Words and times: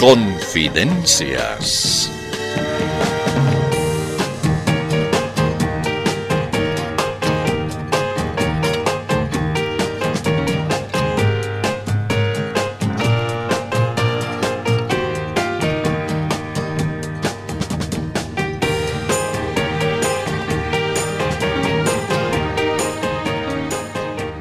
Confidencias. 0.00 2.10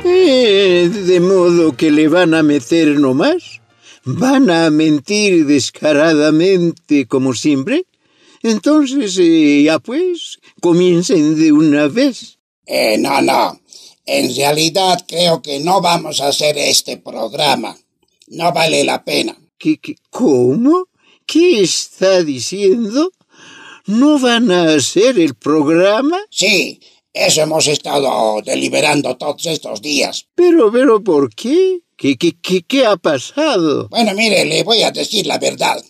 Eh, 0.06 0.90
de 0.90 1.20
modo 1.20 1.76
que 1.76 1.92
le 1.92 2.08
van 2.08 2.34
a 2.34 2.44
meter 2.44 2.98
nomás. 2.98 3.59
¿Van 4.18 4.50
a 4.50 4.72
mentir 4.72 5.46
descaradamente 5.46 7.06
como 7.06 7.34
siempre? 7.36 7.86
Entonces, 8.42 9.18
eh, 9.20 9.64
ya 9.64 9.78
pues, 9.78 10.40
comiencen 10.62 11.38
de 11.40 11.52
una 11.52 11.88
vez. 11.88 12.40
Eh, 12.66 12.98
no, 12.98 13.22
no. 13.22 13.60
En 14.06 14.36
realidad 14.36 15.06
creo 15.08 15.44
que 15.44 15.60
no 15.60 15.80
vamos 15.82 16.22
a 16.22 16.30
hacer 16.30 16.58
este 16.58 16.98
programa. 16.98 17.78
No 18.28 18.52
vale 18.52 18.84
la 18.84 19.04
pena. 19.04 19.38
¿Qué, 19.60 19.78
qué, 19.78 19.96
cómo? 20.10 20.88
¿Qué 21.28 21.62
está 21.62 22.24
diciendo? 22.24 23.12
¿No 23.86 24.18
van 24.18 24.50
a 24.50 24.74
hacer 24.74 25.20
el 25.20 25.36
programa? 25.36 26.18
Sí, 26.32 26.80
eso 27.14 27.42
hemos 27.42 27.68
estado 27.68 28.42
deliberando 28.42 29.16
todos 29.18 29.46
estos 29.46 29.84
días. 29.84 30.26
Pero, 30.34 30.72
pero, 30.72 31.04
¿por 31.04 31.30
qué? 31.36 31.82
¿Qué, 32.00 32.18
qué, 32.18 32.32
qué, 32.42 32.64
qué 32.64 32.86
ha 32.86 32.96
pasado? 32.96 33.90
Bueno, 33.90 34.14
mire, 34.14 34.46
le 34.46 34.64
voy 34.64 34.84
a 34.84 34.92
decir 34.92 35.28
la 35.28 35.38
verdad. 35.38 35.84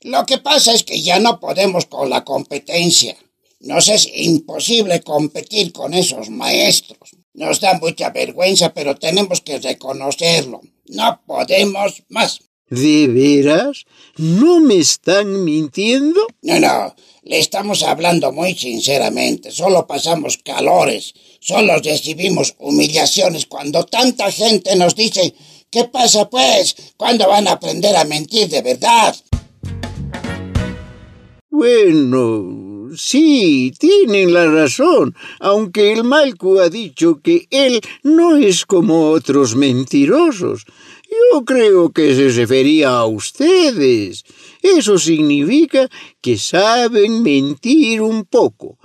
Lo 0.00 0.24
que 0.24 0.38
pasa 0.38 0.72
es 0.72 0.84
que 0.84 1.02
ya 1.02 1.18
no 1.18 1.38
podemos 1.38 1.84
con 1.84 2.08
la 2.08 2.24
competencia. 2.24 3.14
Nos 3.60 3.88
es 3.88 4.08
imposible 4.14 5.02
competir 5.02 5.70
con 5.74 5.92
esos 5.92 6.30
maestros. 6.30 7.10
Nos 7.34 7.60
da 7.60 7.78
mucha 7.78 8.08
vergüenza, 8.08 8.72
pero 8.72 8.96
tenemos 8.96 9.42
que 9.42 9.58
reconocerlo. 9.58 10.62
No 10.86 11.20
podemos 11.26 12.02
más. 12.08 12.40
¿De 12.70 13.08
veras? 13.08 13.84
¿No 14.16 14.58
me 14.60 14.76
están 14.76 15.44
mintiendo? 15.44 16.26
No, 16.40 16.58
no, 16.58 16.94
le 17.22 17.38
estamos 17.38 17.82
hablando 17.82 18.32
muy 18.32 18.54
sinceramente. 18.54 19.50
Solo 19.50 19.86
pasamos 19.86 20.38
calores, 20.38 21.12
solo 21.40 21.76
recibimos 21.76 22.54
humillaciones 22.58 23.44
cuando 23.46 23.84
tanta 23.84 24.32
gente 24.32 24.76
nos 24.76 24.96
dice, 24.96 25.34
¿qué 25.70 25.84
pasa 25.84 26.30
pues? 26.30 26.74
¿Cuándo 26.96 27.28
van 27.28 27.48
a 27.48 27.52
aprender 27.52 27.94
a 27.96 28.04
mentir 28.04 28.48
de 28.48 28.62
verdad? 28.62 29.14
Bueno, 31.50 32.90
sí, 32.96 33.72
tienen 33.78 34.32
la 34.32 34.46
razón, 34.46 35.14
aunque 35.38 35.92
el 35.92 36.02
Malcu 36.02 36.58
ha 36.60 36.68
dicho 36.70 37.20
que 37.22 37.46
él 37.50 37.80
no 38.02 38.36
es 38.36 38.64
como 38.64 39.10
otros 39.10 39.54
mentirosos. 39.54 40.64
Yo 41.14 41.44
creo 41.44 41.90
que 41.90 42.14
se 42.14 42.28
refería 42.40 42.90
a 42.90 43.06
ustedes. 43.06 44.24
Eso 44.62 44.98
significa 44.98 45.88
que 46.20 46.38
saben 46.38 47.22
mentir 47.22 48.00
un 48.00 48.24
poco, 48.24 48.78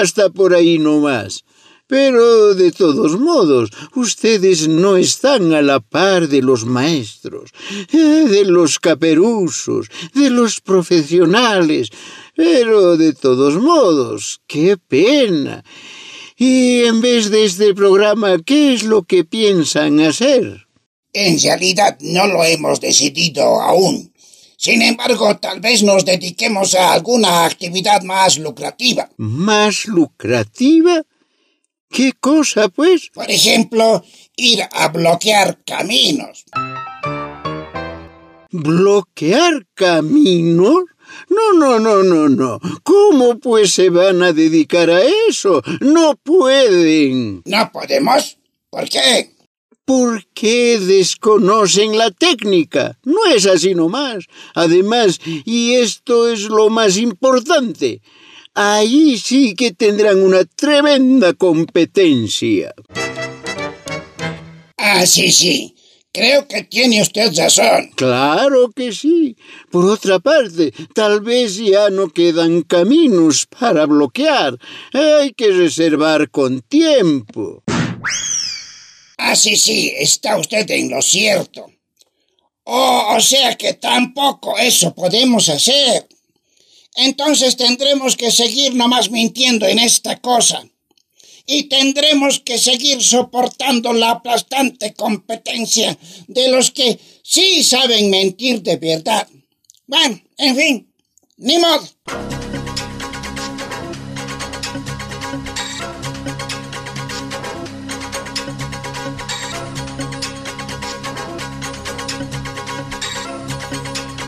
hasta 0.00 0.30
por 0.30 0.54
ahí 0.54 0.78
no 0.78 1.00
más. 1.00 1.44
Pero 1.86 2.54
de 2.54 2.70
todos 2.70 3.18
modos, 3.18 3.70
ustedes 3.96 4.68
no 4.68 4.96
están 4.96 5.52
a 5.52 5.60
la 5.60 5.80
par 5.80 6.28
de 6.28 6.40
los 6.40 6.64
maestros, 6.64 7.50
de 7.90 8.44
los 8.44 8.78
caperuzos, 8.78 9.88
de 10.14 10.30
los 10.30 10.60
profesionales. 10.60 11.90
Pero 12.36 12.96
de 12.96 13.12
todos 13.12 13.56
modos, 13.56 14.40
qué 14.46 14.76
pena. 14.76 15.64
Y 16.36 16.84
en 16.84 17.00
vez 17.00 17.28
de 17.28 17.44
este 17.44 17.74
programa, 17.74 18.38
¿qué 18.38 18.72
es 18.72 18.84
lo 18.84 19.02
que 19.02 19.24
piensan 19.24 19.98
hacer? 20.00 20.69
En 21.12 21.40
realidad 21.40 21.98
no 22.00 22.26
lo 22.26 22.44
hemos 22.44 22.80
decidido 22.80 23.60
aún. 23.60 24.12
Sin 24.56 24.82
embargo, 24.82 25.36
tal 25.38 25.60
vez 25.60 25.82
nos 25.82 26.04
dediquemos 26.04 26.74
a 26.74 26.92
alguna 26.92 27.46
actividad 27.46 28.02
más 28.02 28.38
lucrativa. 28.38 29.08
¿Más 29.16 29.86
lucrativa? 29.86 31.02
¿Qué 31.88 32.12
cosa, 32.12 32.68
pues? 32.68 33.10
Por 33.12 33.30
ejemplo, 33.30 34.04
ir 34.36 34.62
a 34.70 34.88
bloquear 34.88 35.64
caminos. 35.64 36.44
¿Bloquear 38.52 39.66
caminos? 39.74 40.84
No, 41.28 41.52
no, 41.54 41.80
no, 41.80 42.02
no, 42.02 42.28
no. 42.28 42.60
¿Cómo 42.82 43.38
pues 43.38 43.72
se 43.72 43.90
van 43.90 44.22
a 44.22 44.32
dedicar 44.32 44.90
a 44.90 45.00
eso? 45.28 45.62
No 45.80 46.16
pueden. 46.16 47.42
¿No 47.44 47.72
podemos? 47.72 48.38
¿Por 48.70 48.88
qué? 48.88 49.32
¿Por 49.90 50.24
qué 50.34 50.78
desconocen 50.78 51.98
la 51.98 52.12
técnica? 52.12 52.96
No 53.02 53.26
es 53.34 53.44
así 53.44 53.74
nomás. 53.74 54.26
Además, 54.54 55.18
y 55.44 55.72
esto 55.74 56.28
es 56.28 56.42
lo 56.42 56.70
más 56.70 56.96
importante, 56.96 58.00
ahí 58.54 59.18
sí 59.18 59.56
que 59.56 59.72
tendrán 59.72 60.22
una 60.22 60.44
tremenda 60.44 61.32
competencia. 61.32 62.72
Ah, 64.78 65.04
sí, 65.06 65.32
sí. 65.32 65.74
Creo 66.12 66.46
que 66.46 66.62
tiene 66.62 67.02
usted 67.02 67.32
razón. 67.36 67.90
Claro 67.96 68.70
que 68.70 68.92
sí. 68.92 69.36
Por 69.72 69.86
otra 69.86 70.20
parte, 70.20 70.72
tal 70.94 71.20
vez 71.20 71.56
ya 71.56 71.90
no 71.90 72.10
quedan 72.10 72.62
caminos 72.62 73.44
para 73.58 73.86
bloquear. 73.86 74.56
Hay 74.92 75.32
que 75.32 75.50
reservar 75.50 76.30
con 76.30 76.60
tiempo. 76.60 77.64
Ah, 79.22 79.36
sí, 79.36 79.56
sí, 79.56 79.92
está 79.98 80.38
usted 80.38 80.68
en 80.70 80.88
lo 80.88 81.02
cierto. 81.02 81.70
Oh, 82.64 83.14
o 83.16 83.20
sea 83.20 83.54
que 83.54 83.74
tampoco 83.74 84.56
eso 84.58 84.94
podemos 84.94 85.50
hacer. 85.50 86.08
Entonces 86.96 87.56
tendremos 87.56 88.16
que 88.16 88.30
seguir 88.30 88.74
nomás 88.74 89.10
mintiendo 89.10 89.66
en 89.66 89.78
esta 89.78 90.20
cosa. 90.20 90.66
Y 91.44 91.64
tendremos 91.64 92.40
que 92.40 92.58
seguir 92.58 93.02
soportando 93.02 93.92
la 93.92 94.10
aplastante 94.12 94.94
competencia 94.94 95.98
de 96.26 96.48
los 96.48 96.70
que 96.70 96.98
sí 97.22 97.62
saben 97.62 98.08
mentir 98.08 98.62
de 98.62 98.76
verdad. 98.76 99.28
Bueno, 99.86 100.18
en 100.38 100.56
fin, 100.56 100.92
ni 101.36 101.58
modo. 101.58 102.39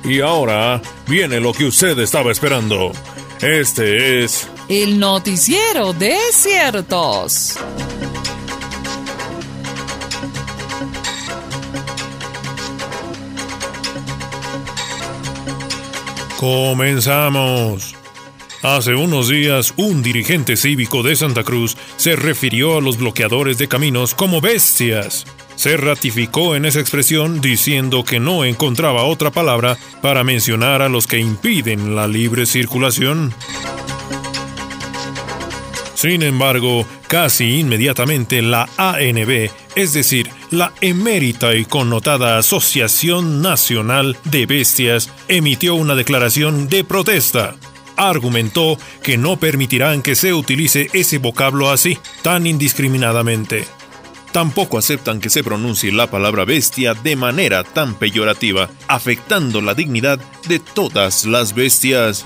Y 0.04 0.20
ahora 0.20 0.82
viene 1.06 1.40
lo 1.40 1.52
que 1.52 1.66
usted 1.66 1.98
estaba 1.98 2.32
esperando. 2.32 2.92
Este 3.40 4.24
es... 4.24 4.48
El 4.68 4.98
noticiero 4.98 5.92
de 5.92 6.16
ciertos. 6.32 7.58
Comenzamos. 16.38 17.94
Hace 18.62 18.94
unos 18.94 19.28
días, 19.28 19.74
un 19.76 20.02
dirigente 20.02 20.56
cívico 20.56 21.02
de 21.02 21.14
Santa 21.16 21.44
Cruz 21.44 21.76
se 21.96 22.16
refirió 22.16 22.78
a 22.78 22.80
los 22.80 22.96
bloqueadores 22.96 23.58
de 23.58 23.68
caminos 23.68 24.14
como 24.14 24.40
bestias. 24.40 25.24
Se 25.56 25.76
ratificó 25.76 26.56
en 26.56 26.64
esa 26.64 26.80
expresión 26.80 27.40
diciendo 27.40 28.04
que 28.04 28.20
no 28.20 28.44
encontraba 28.44 29.04
otra 29.04 29.30
palabra 29.30 29.76
para 30.00 30.24
mencionar 30.24 30.82
a 30.82 30.88
los 30.88 31.06
que 31.06 31.18
impiden 31.18 31.94
la 31.94 32.08
libre 32.08 32.46
circulación. 32.46 33.34
Sin 36.02 36.24
embargo, 36.24 36.84
casi 37.06 37.60
inmediatamente 37.60 38.42
la 38.42 38.68
ANB, 38.76 39.50
es 39.76 39.92
decir, 39.92 40.30
la 40.50 40.72
emérita 40.80 41.54
y 41.54 41.64
connotada 41.64 42.38
Asociación 42.38 43.40
Nacional 43.40 44.16
de 44.24 44.46
Bestias, 44.46 45.10
emitió 45.28 45.76
una 45.76 45.94
declaración 45.94 46.68
de 46.68 46.82
protesta. 46.82 47.54
Argumentó 47.96 48.78
que 49.04 49.16
no 49.16 49.36
permitirán 49.36 50.02
que 50.02 50.16
se 50.16 50.34
utilice 50.34 50.88
ese 50.92 51.18
vocablo 51.18 51.70
así, 51.70 51.96
tan 52.22 52.48
indiscriminadamente. 52.48 53.64
Tampoco 54.32 54.78
aceptan 54.78 55.20
que 55.20 55.28
se 55.28 55.44
pronuncie 55.44 55.92
la 55.92 56.10
palabra 56.10 56.46
bestia 56.46 56.94
de 56.94 57.16
manera 57.16 57.64
tan 57.64 57.94
peyorativa, 57.94 58.70
afectando 58.88 59.60
la 59.60 59.74
dignidad 59.74 60.18
de 60.48 60.58
todas 60.58 61.26
las 61.26 61.54
bestias. 61.54 62.24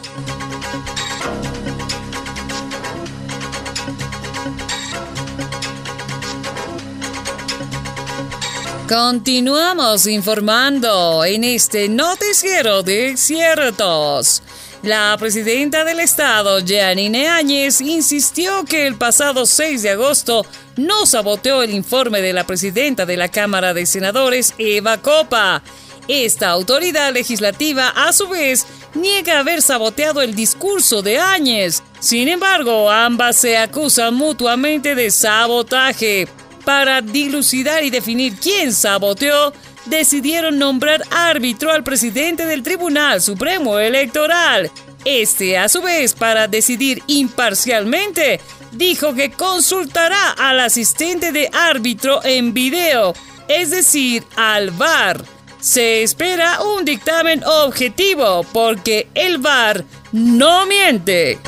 Continuamos 8.88 10.06
informando 10.06 11.24
en 11.24 11.42
este 11.42 11.88
noticiero 11.88 12.84
de 12.84 13.16
ciertos. 13.16 14.44
La 14.86 15.16
presidenta 15.18 15.82
del 15.82 15.98
estado, 15.98 16.60
Janine 16.64 17.26
Áñez, 17.26 17.80
insistió 17.80 18.64
que 18.64 18.86
el 18.86 18.94
pasado 18.94 19.44
6 19.44 19.82
de 19.82 19.90
agosto 19.90 20.46
no 20.76 21.06
saboteó 21.06 21.64
el 21.64 21.74
informe 21.74 22.22
de 22.22 22.32
la 22.32 22.46
presidenta 22.46 23.04
de 23.04 23.16
la 23.16 23.28
Cámara 23.28 23.74
de 23.74 23.84
Senadores, 23.84 24.54
Eva 24.58 24.98
Copa. 24.98 25.60
Esta 26.06 26.50
autoridad 26.50 27.12
legislativa, 27.12 27.88
a 27.96 28.12
su 28.12 28.28
vez, 28.28 28.64
niega 28.94 29.40
haber 29.40 29.60
saboteado 29.60 30.22
el 30.22 30.36
discurso 30.36 31.02
de 31.02 31.18
Áñez. 31.18 31.82
Sin 31.98 32.28
embargo, 32.28 32.88
ambas 32.88 33.38
se 33.38 33.58
acusan 33.58 34.14
mutuamente 34.14 34.94
de 34.94 35.10
sabotaje. 35.10 36.28
Para 36.64 37.00
dilucidar 37.00 37.82
y 37.82 37.90
definir 37.90 38.36
quién 38.36 38.72
saboteó, 38.72 39.52
decidieron 39.86 40.58
nombrar 40.58 41.02
árbitro 41.10 41.72
al 41.72 41.82
presidente 41.82 42.46
del 42.46 42.62
Tribunal 42.62 43.20
Supremo 43.22 43.78
Electoral. 43.78 44.70
Este, 45.04 45.56
a 45.56 45.68
su 45.68 45.82
vez, 45.82 46.14
para 46.14 46.48
decidir 46.48 47.02
imparcialmente, 47.06 48.40
dijo 48.72 49.14
que 49.14 49.30
consultará 49.30 50.30
al 50.32 50.60
asistente 50.60 51.32
de 51.32 51.48
árbitro 51.52 52.20
en 52.24 52.52
video, 52.52 53.14
es 53.48 53.70
decir, 53.70 54.24
al 54.36 54.70
VAR. 54.70 55.24
Se 55.60 56.02
espera 56.02 56.60
un 56.62 56.84
dictamen 56.84 57.42
objetivo 57.44 58.44
porque 58.52 59.08
el 59.14 59.38
VAR 59.38 59.84
no 60.12 60.66
miente. 60.66 61.38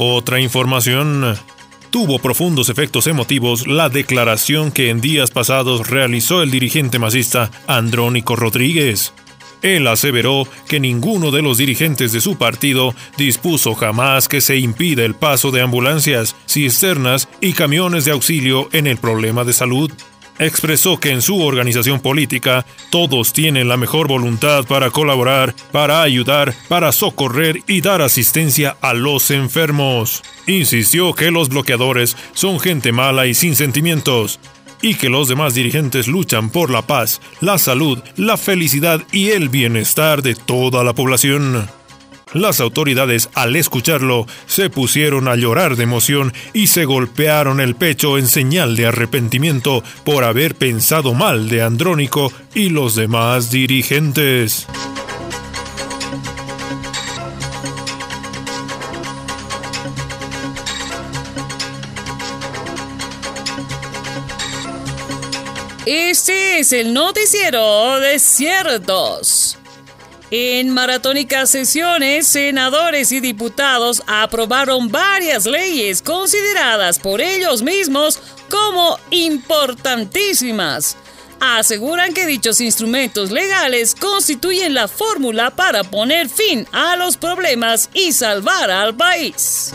Otra 0.00 0.38
información. 0.38 1.36
Tuvo 1.90 2.20
profundos 2.20 2.68
efectos 2.68 3.08
emotivos 3.08 3.66
la 3.66 3.88
declaración 3.88 4.70
que 4.70 4.90
en 4.90 5.00
días 5.00 5.32
pasados 5.32 5.88
realizó 5.90 6.40
el 6.40 6.52
dirigente 6.52 7.00
masista 7.00 7.50
Andrónico 7.66 8.36
Rodríguez. 8.36 9.12
Él 9.60 9.88
aseveró 9.88 10.46
que 10.68 10.78
ninguno 10.78 11.32
de 11.32 11.42
los 11.42 11.58
dirigentes 11.58 12.12
de 12.12 12.20
su 12.20 12.38
partido 12.38 12.94
dispuso 13.16 13.74
jamás 13.74 14.28
que 14.28 14.40
se 14.40 14.56
impida 14.58 15.04
el 15.04 15.16
paso 15.16 15.50
de 15.50 15.62
ambulancias, 15.62 16.36
cisternas 16.46 17.28
y 17.40 17.52
camiones 17.54 18.04
de 18.04 18.12
auxilio 18.12 18.68
en 18.70 18.86
el 18.86 18.98
problema 18.98 19.42
de 19.42 19.52
salud 19.52 19.90
expresó 20.38 20.98
que 20.98 21.10
en 21.10 21.22
su 21.22 21.40
organización 21.42 22.00
política 22.00 22.64
todos 22.90 23.32
tienen 23.32 23.68
la 23.68 23.76
mejor 23.76 24.08
voluntad 24.08 24.64
para 24.64 24.90
colaborar, 24.90 25.54
para 25.72 26.02
ayudar, 26.02 26.54
para 26.68 26.92
socorrer 26.92 27.60
y 27.66 27.80
dar 27.80 28.02
asistencia 28.02 28.76
a 28.80 28.94
los 28.94 29.30
enfermos. 29.30 30.22
Insistió 30.46 31.14
que 31.14 31.30
los 31.30 31.48
bloqueadores 31.48 32.16
son 32.32 32.60
gente 32.60 32.92
mala 32.92 33.26
y 33.26 33.34
sin 33.34 33.56
sentimientos, 33.56 34.40
y 34.80 34.94
que 34.94 35.08
los 35.08 35.28
demás 35.28 35.54
dirigentes 35.54 36.06
luchan 36.06 36.50
por 36.50 36.70
la 36.70 36.82
paz, 36.82 37.20
la 37.40 37.58
salud, 37.58 37.98
la 38.16 38.36
felicidad 38.36 39.02
y 39.12 39.30
el 39.30 39.48
bienestar 39.48 40.22
de 40.22 40.34
toda 40.34 40.84
la 40.84 40.94
población. 40.94 41.77
Las 42.34 42.60
autoridades, 42.60 43.30
al 43.34 43.56
escucharlo, 43.56 44.26
se 44.46 44.68
pusieron 44.68 45.28
a 45.28 45.36
llorar 45.36 45.76
de 45.76 45.84
emoción 45.84 46.34
y 46.52 46.66
se 46.66 46.84
golpearon 46.84 47.60
el 47.60 47.74
pecho 47.74 48.18
en 48.18 48.26
señal 48.26 48.76
de 48.76 48.86
arrepentimiento 48.86 49.82
por 50.04 50.24
haber 50.24 50.54
pensado 50.54 51.14
mal 51.14 51.48
de 51.48 51.62
Andrónico 51.62 52.30
y 52.54 52.68
los 52.68 52.94
demás 52.94 53.50
dirigentes. 53.50 54.66
Este 65.86 66.58
es 66.58 66.74
el 66.74 66.92
noticiero 66.92 67.98
de 67.98 68.18
ciertos. 68.18 69.47
En 70.30 70.68
maratónicas 70.68 71.48
sesiones, 71.48 72.26
senadores 72.26 73.12
y 73.12 73.20
diputados 73.20 74.02
aprobaron 74.06 74.88
varias 74.88 75.46
leyes 75.46 76.02
consideradas 76.02 76.98
por 76.98 77.22
ellos 77.22 77.62
mismos 77.62 78.20
como 78.50 78.98
importantísimas. 79.10 80.98
Aseguran 81.40 82.12
que 82.12 82.26
dichos 82.26 82.60
instrumentos 82.60 83.30
legales 83.30 83.94
constituyen 83.94 84.74
la 84.74 84.86
fórmula 84.86 85.50
para 85.50 85.82
poner 85.82 86.28
fin 86.28 86.66
a 86.72 86.96
los 86.96 87.16
problemas 87.16 87.88
y 87.94 88.12
salvar 88.12 88.70
al 88.70 88.94
país. 88.94 89.72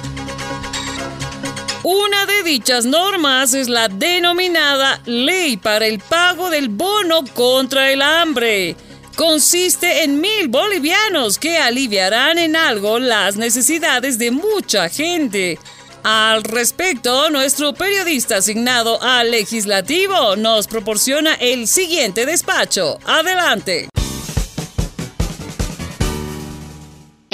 Una 1.81 2.27
de 2.27 2.43
dichas 2.43 2.85
normas 2.85 3.55
es 3.55 3.69
la 3.69 3.87
denominada 3.87 5.01
Ley 5.05 5.57
para 5.57 5.87
el 5.87 5.99
Pago 5.99 6.51
del 6.51 6.69
Bono 6.69 7.23
contra 7.33 7.91
el 7.91 8.03
Hambre 8.03 8.75
consiste 9.15 10.03
en 10.03 10.19
mil 10.19 10.47
bolivianos 10.47 11.37
que 11.37 11.57
aliviarán 11.57 12.37
en 12.37 12.55
algo 12.55 12.99
las 12.99 13.35
necesidades 13.35 14.17
de 14.17 14.31
mucha 14.31 14.89
gente. 14.89 15.59
Al 16.03 16.43
respecto, 16.43 17.29
nuestro 17.29 17.73
periodista 17.73 18.37
asignado 18.37 19.01
al 19.01 19.31
legislativo 19.31 20.35
nos 20.35 20.67
proporciona 20.67 21.35
el 21.35 21.67
siguiente 21.67 22.25
despacho. 22.25 22.99
Adelante. 23.05 23.87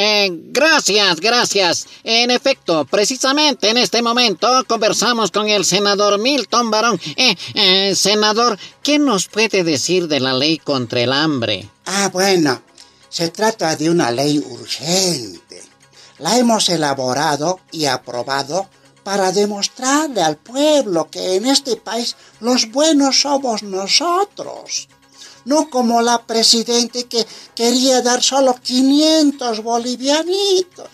Eh, 0.02 0.30
gracias, 0.32 1.20
gracias. 1.20 1.86
En 2.06 2.32
efecto, 2.32 2.86
precisamente 2.86 3.70
en 3.70 3.76
este 3.76 4.02
momento 4.02 4.48
conversamos 4.66 5.30
con 5.30 5.50
el 5.50 5.66
senador 5.66 6.18
Milton 6.20 6.72
Barón. 6.72 6.98
Eh, 7.18 7.36
eh, 7.54 7.94
senador, 7.96 8.58
¿qué 8.82 8.98
nos 8.98 9.28
puede 9.28 9.66
decir 9.66 10.08
de 10.08 10.22
la 10.22 10.34
ley 10.34 10.58
contra 10.58 11.02
el 11.02 11.12
hambre? 11.12 11.70
Ah, 11.86 12.10
bueno, 12.14 12.62
se 13.10 13.28
trata 13.28 13.76
de 13.76 13.90
una 13.90 14.10
ley 14.10 14.38
urgente. 14.38 15.62
La 16.20 16.38
hemos 16.38 16.70
elaborado 16.70 17.60
y 17.70 17.84
aprobado 17.84 18.70
para 19.04 19.34
demostrarle 19.34 20.22
al 20.22 20.38
pueblo 20.38 21.10
que 21.12 21.36
en 21.36 21.46
este 21.46 21.76
país 21.76 22.16
los 22.40 22.72
buenos 22.72 23.20
somos 23.20 23.64
nosotros 23.64 24.88
no 25.46 25.70
como 25.70 26.02
la 26.02 26.26
presidente 26.26 27.06
que 27.06 27.26
quería 27.56 28.02
dar 28.02 28.22
solo 28.22 28.56
500 28.62 29.64
bolivianitos. 29.64 30.90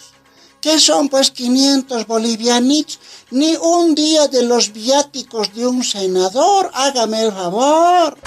¿Qué 0.61 0.79
son 0.79 1.09
pues 1.09 1.31
500 1.31 2.07
bolivianitos? 2.07 2.99
Ni 3.31 3.55
un 3.55 3.93
día 3.93 4.27
de 4.27 4.43
los 4.43 4.73
viáticos 4.73 5.53
de 5.53 5.67
un 5.67 5.83
senador, 5.83 6.71
hágame 6.73 7.23
el 7.23 7.31
favor. 7.31 8.17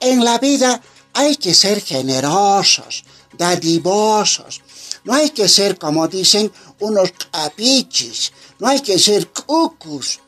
En 0.00 0.24
la 0.24 0.38
vida 0.38 0.80
hay 1.12 1.36
que 1.36 1.54
ser 1.54 1.82
generosos, 1.82 3.04
dadivosos. 3.36 4.62
No 5.04 5.14
hay 5.14 5.30
que 5.30 5.48
ser, 5.48 5.78
como 5.78 6.08
dicen, 6.08 6.50
unos 6.80 7.12
capichis. 7.30 8.32
No 8.58 8.68
hay 8.68 8.80
que 8.80 8.98
ser 8.98 9.28
cucus. 9.28 10.20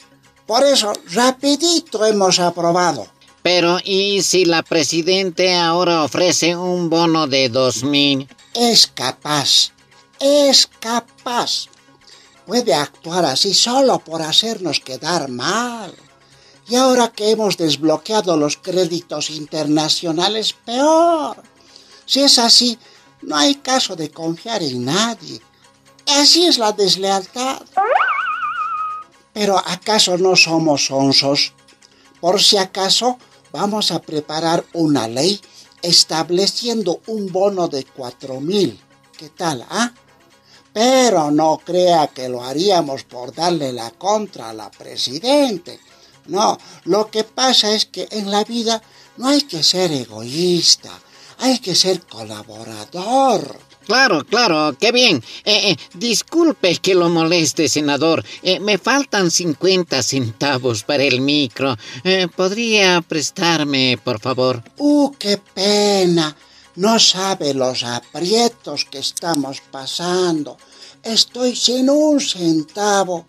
Por 0.46 0.64
eso, 0.64 0.92
rapidito 1.12 2.04
hemos 2.04 2.38
aprobado 2.40 3.13
pero 3.44 3.76
¿y 3.84 4.22
si 4.22 4.46
la 4.46 4.62
presidente 4.62 5.54
ahora 5.54 6.02
ofrece 6.02 6.56
un 6.56 6.88
bono 6.88 7.26
de 7.26 7.50
dos 7.50 7.84
mil? 7.84 8.26
Es 8.54 8.86
capaz, 8.86 9.70
es 10.18 10.66
capaz. 10.80 11.66
Puede 12.46 12.72
actuar 12.72 13.26
así 13.26 13.52
solo 13.52 13.98
por 13.98 14.22
hacernos 14.22 14.80
quedar 14.80 15.28
mal. 15.28 15.94
Y 16.68 16.76
ahora 16.76 17.08
que 17.08 17.32
hemos 17.32 17.58
desbloqueado 17.58 18.38
los 18.38 18.56
créditos 18.56 19.28
internacionales, 19.28 20.54
peor. 20.64 21.36
Si 22.06 22.22
es 22.22 22.38
así, 22.38 22.78
no 23.20 23.36
hay 23.36 23.56
caso 23.56 23.94
de 23.94 24.10
confiar 24.10 24.62
en 24.62 24.86
nadie. 24.86 25.42
Así 26.06 26.46
es 26.46 26.56
la 26.56 26.72
deslealtad. 26.72 27.60
Pero 29.34 29.58
¿acaso 29.58 30.16
no 30.16 30.34
somos 30.34 30.90
onzos? 30.90 31.52
Por 32.22 32.42
si 32.42 32.56
acaso, 32.56 33.18
vamos 33.54 33.92
a 33.92 34.02
preparar 34.02 34.64
una 34.73 35.06
ley 35.06 35.40
estableciendo 35.80 37.00
un 37.06 37.30
bono 37.30 37.68
de 37.68 37.84
cuatro 37.84 38.40
mil. 38.40 38.80
¿Qué 39.16 39.28
tal, 39.28 39.64
ah? 39.70 39.92
Pero 40.73 41.30
no 41.30 41.61
crea 41.64 42.08
que 42.08 42.28
lo 42.28 42.42
haríamos 42.42 43.04
por 43.04 43.32
darle 43.32 43.73
la 43.73 43.92
contra 43.92 44.50
a 44.50 44.54
la 44.54 44.73
presidente. 44.73 45.78
No, 46.26 46.58
lo 46.82 47.08
que 47.12 47.23
pasa 47.23 47.73
es 47.73 47.87
que 47.87 48.08
en 48.11 48.28
la 48.28 48.42
vida 48.42 48.82
no 49.18 49.28
hay 49.28 49.42
que 49.42 49.62
ser 49.62 49.92
egoísta, 49.92 50.90
hay 51.38 51.61
que 51.61 51.76
ser 51.76 52.04
colaborador. 52.06 53.56
Claro, 53.86 54.24
claro, 54.24 54.76
qué 54.78 54.92
bien. 54.92 55.22
Eh, 55.44 55.70
eh, 55.70 55.76
disculpe 55.94 56.76
que 56.76 56.94
lo 56.94 57.08
moleste, 57.08 57.68
senador. 57.68 58.24
Eh, 58.42 58.58
me 58.60 58.78
faltan 58.78 59.30
50 59.30 60.02
centavos 60.02 60.82
para 60.82 61.04
el 61.04 61.20
micro. 61.20 61.76
¿Podría 62.36 63.00
prestarme, 63.02 63.98
por 64.02 64.20
favor? 64.20 64.62
¡Uh, 64.78 65.12
qué 65.18 65.38
pena! 65.38 66.34
No 66.76 66.98
sabe 66.98 67.54
los 67.54 67.84
aprietos 67.84 68.84
que 68.86 68.98
estamos 68.98 69.60
pasando. 69.70 70.56
Estoy 71.02 71.54
sin 71.54 71.88
un 71.90 72.20
centavo. 72.20 73.26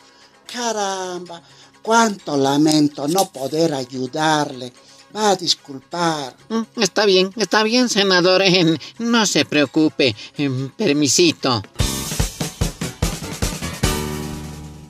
Caramba, 0.52 1.42
cuánto 1.82 2.38
lamento 2.38 3.08
no 3.08 3.30
poder 3.32 3.74
ayudarle. 3.74 4.74
Va 5.16 5.30
a 5.30 5.36
disculpar. 5.36 6.36
Mm, 6.50 6.82
está 6.82 7.06
bien, 7.06 7.32
está 7.38 7.64
bien, 7.64 7.88
senador. 7.88 8.44
no 9.00 9.26
se 9.26 9.46
preocupe. 9.46 10.16
permisito. 10.78 11.64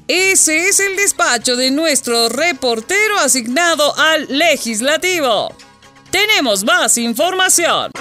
Ese 0.07 0.67
es 0.69 0.79
el 0.79 0.95
despacho 0.95 1.55
de 1.55 1.71
nuestro 1.71 2.29
reportero 2.29 3.17
asignado 3.17 3.95
al 3.97 4.27
legislativo. 4.29 5.53
Tenemos 6.11 6.63
más 6.63 6.97
información. 6.97 7.91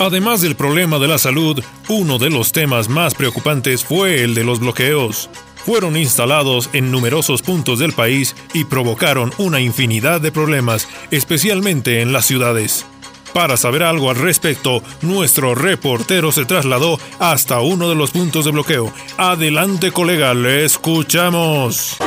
Además 0.00 0.40
del 0.40 0.56
problema 0.56 0.98
de 0.98 1.08
la 1.08 1.18
salud, 1.18 1.62
uno 1.90 2.16
de 2.16 2.30
los 2.30 2.52
temas 2.52 2.88
más 2.88 3.14
preocupantes 3.14 3.84
fue 3.84 4.24
el 4.24 4.34
de 4.34 4.44
los 4.44 4.58
bloqueos. 4.58 5.28
Fueron 5.66 5.94
instalados 5.94 6.70
en 6.72 6.90
numerosos 6.90 7.42
puntos 7.42 7.78
del 7.78 7.92
país 7.92 8.34
y 8.54 8.64
provocaron 8.64 9.30
una 9.36 9.60
infinidad 9.60 10.22
de 10.22 10.32
problemas, 10.32 10.88
especialmente 11.10 12.00
en 12.00 12.14
las 12.14 12.24
ciudades. 12.24 12.86
Para 13.34 13.58
saber 13.58 13.82
algo 13.82 14.08
al 14.08 14.16
respecto, 14.16 14.82
nuestro 15.02 15.54
reportero 15.54 16.32
se 16.32 16.46
trasladó 16.46 16.98
hasta 17.18 17.60
uno 17.60 17.90
de 17.90 17.94
los 17.94 18.10
puntos 18.10 18.46
de 18.46 18.52
bloqueo. 18.52 18.90
Adelante, 19.18 19.92
colega, 19.92 20.32
le 20.32 20.64
escuchamos. 20.64 21.98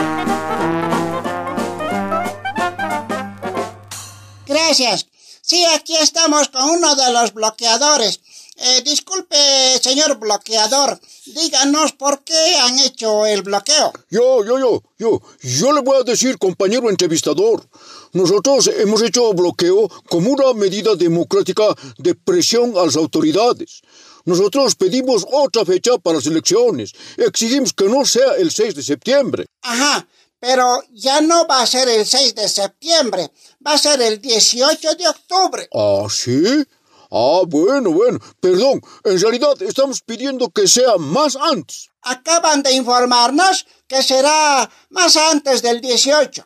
Gracias. 4.48 5.13
Sí, 5.46 5.66
aquí 5.66 5.98
estamos 5.98 6.48
con 6.48 6.70
uno 6.70 6.96
de 6.96 7.12
los 7.12 7.34
bloqueadores. 7.34 8.22
Eh, 8.56 8.82
disculpe, 8.86 9.36
señor 9.82 10.18
bloqueador, 10.18 10.98
díganos 11.26 11.92
por 11.92 12.24
qué 12.24 12.56
han 12.56 12.80
hecho 12.80 13.26
el 13.26 13.42
bloqueo. 13.42 13.92
Yo, 14.10 14.46
yo, 14.46 14.58
yo, 14.58 14.84
yo, 14.98 15.22
yo 15.42 15.74
le 15.74 15.82
voy 15.82 15.98
a 16.00 16.04
decir, 16.04 16.38
compañero 16.38 16.90
entrevistador, 16.90 17.68
nosotros 18.14 18.70
hemos 18.78 19.02
hecho 19.02 19.34
bloqueo 19.34 19.90
como 20.08 20.32
una 20.32 20.54
medida 20.54 20.96
democrática 20.96 21.64
de 21.98 22.16
presión 22.16 22.78
a 22.78 22.86
las 22.86 22.96
autoridades. 22.96 23.82
Nosotros 24.24 24.76
pedimos 24.76 25.26
otra 25.30 25.66
fecha 25.66 25.98
para 25.98 26.18
las 26.18 26.26
elecciones. 26.26 26.94
Exigimos 27.18 27.74
que 27.74 27.90
no 27.90 28.06
sea 28.06 28.36
el 28.38 28.50
6 28.50 28.76
de 28.76 28.84
septiembre. 28.84 29.46
Ajá, 29.62 30.08
pero 30.44 30.84
ya 30.92 31.22
no 31.22 31.48
va 31.48 31.62
a 31.62 31.66
ser 31.66 31.88
el 31.88 32.06
6 32.06 32.36
de 32.36 32.50
septiembre, 32.50 33.32
va 33.66 33.76
a 33.76 33.78
ser 33.78 34.02
el 34.02 34.20
18 34.20 34.96
de 34.96 35.08
octubre. 35.08 35.70
¿Ah, 35.74 36.06
sí? 36.10 36.66
Ah, 37.10 37.44
bueno, 37.48 37.92
bueno. 37.92 38.20
Perdón, 38.42 38.82
en 39.06 39.22
realidad 39.22 39.62
estamos 39.62 40.02
pidiendo 40.02 40.50
que 40.50 40.68
sea 40.68 40.98
más 40.98 41.38
antes. 41.38 41.90
Acaban 42.02 42.62
de 42.62 42.74
informarnos 42.74 43.66
que 43.88 44.04
será 44.04 44.70
más 44.90 45.16
antes 45.16 45.62
del 45.62 45.80
18. 45.80 46.46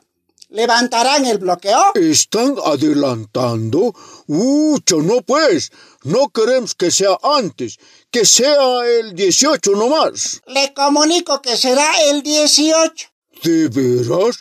¿Levantarán 0.50 1.26
el 1.26 1.40
bloqueo? 1.40 1.94
¿Están 1.96 2.56
adelantando? 2.64 3.96
Mucho, 4.28 4.98
no 4.98 5.22
pues. 5.22 5.72
No 6.04 6.30
queremos 6.30 6.76
que 6.76 6.92
sea 6.92 7.18
antes, 7.24 7.80
que 8.12 8.28
sea 8.28 8.86
el 9.00 9.16
18 9.16 9.72
nomás. 9.72 10.40
Le 10.46 10.72
comunico 10.76 11.42
que 11.42 11.58
será 11.58 11.92
el 12.12 12.22
18. 12.22 13.17
¿De 13.44 13.70
veras? 13.70 14.40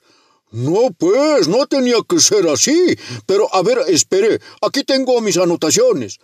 No, 0.50 0.90
pues, 0.96 1.48
no 1.48 1.66
tenía 1.66 1.96
que 2.08 2.20
ser 2.20 2.48
así. 2.48 2.96
Pero, 3.26 3.52
a 3.54 3.62
ver, 3.62 3.78
espere, 3.88 4.40
aquí 4.62 4.84
tengo 4.84 5.20
mis 5.20 5.36
anotaciones. 5.36 6.18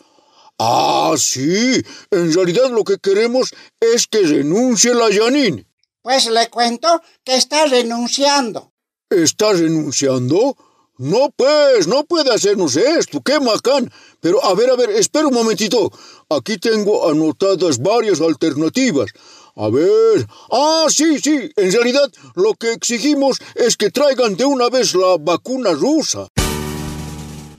Ah, 0.58 1.14
sí, 1.18 1.82
en 2.10 2.32
realidad 2.32 2.70
lo 2.70 2.84
que 2.84 2.98
queremos 2.98 3.52
es 3.80 4.06
que 4.06 4.20
renuncie 4.20 4.94
la 4.94 5.12
Janine. 5.12 5.66
Pues 6.02 6.26
le 6.26 6.48
cuento 6.50 7.00
que 7.24 7.36
está 7.36 7.66
renunciando. 7.66 8.72
¿Está 9.10 9.52
renunciando? 9.52 10.56
No, 10.98 11.30
pues, 11.36 11.86
no 11.86 12.04
puede 12.04 12.32
hacernos 12.32 12.76
esto, 12.76 13.20
qué 13.22 13.40
macán. 13.40 13.90
Pero, 14.20 14.44
a 14.44 14.54
ver, 14.54 14.70
a 14.70 14.76
ver, 14.76 14.90
espera 14.90 15.26
un 15.26 15.34
momentito. 15.34 15.90
Aquí 16.28 16.58
tengo 16.58 17.08
anotadas 17.10 17.78
varias 17.78 18.20
alternativas. 18.20 19.10
A 19.54 19.68
ver. 19.68 20.26
Ah, 20.50 20.86
sí, 20.88 21.18
sí. 21.18 21.50
En 21.56 21.72
realidad 21.72 22.10
lo 22.34 22.54
que 22.54 22.72
exigimos 22.72 23.38
es 23.54 23.76
que 23.76 23.90
traigan 23.90 24.36
de 24.36 24.44
una 24.44 24.70
vez 24.70 24.94
la 24.94 25.18
vacuna 25.20 25.72
rusa. 25.72 26.28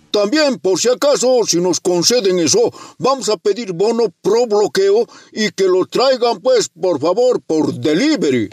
También, 0.09 0.59
por 0.59 0.79
si 0.79 0.89
acaso, 0.89 1.41
si 1.47 1.59
nos 1.59 1.79
conceden 1.79 2.39
eso, 2.39 2.71
vamos 2.99 3.29
a 3.29 3.37
pedir 3.37 3.73
bono 3.73 4.13
pro 4.21 4.45
bloqueo 4.45 5.07
y 5.31 5.49
que 5.51 5.63
lo 5.63 5.85
traigan, 5.87 6.39
pues, 6.39 6.69
por 6.69 6.99
favor, 6.99 7.41
por 7.41 7.73
delivery. 7.73 8.49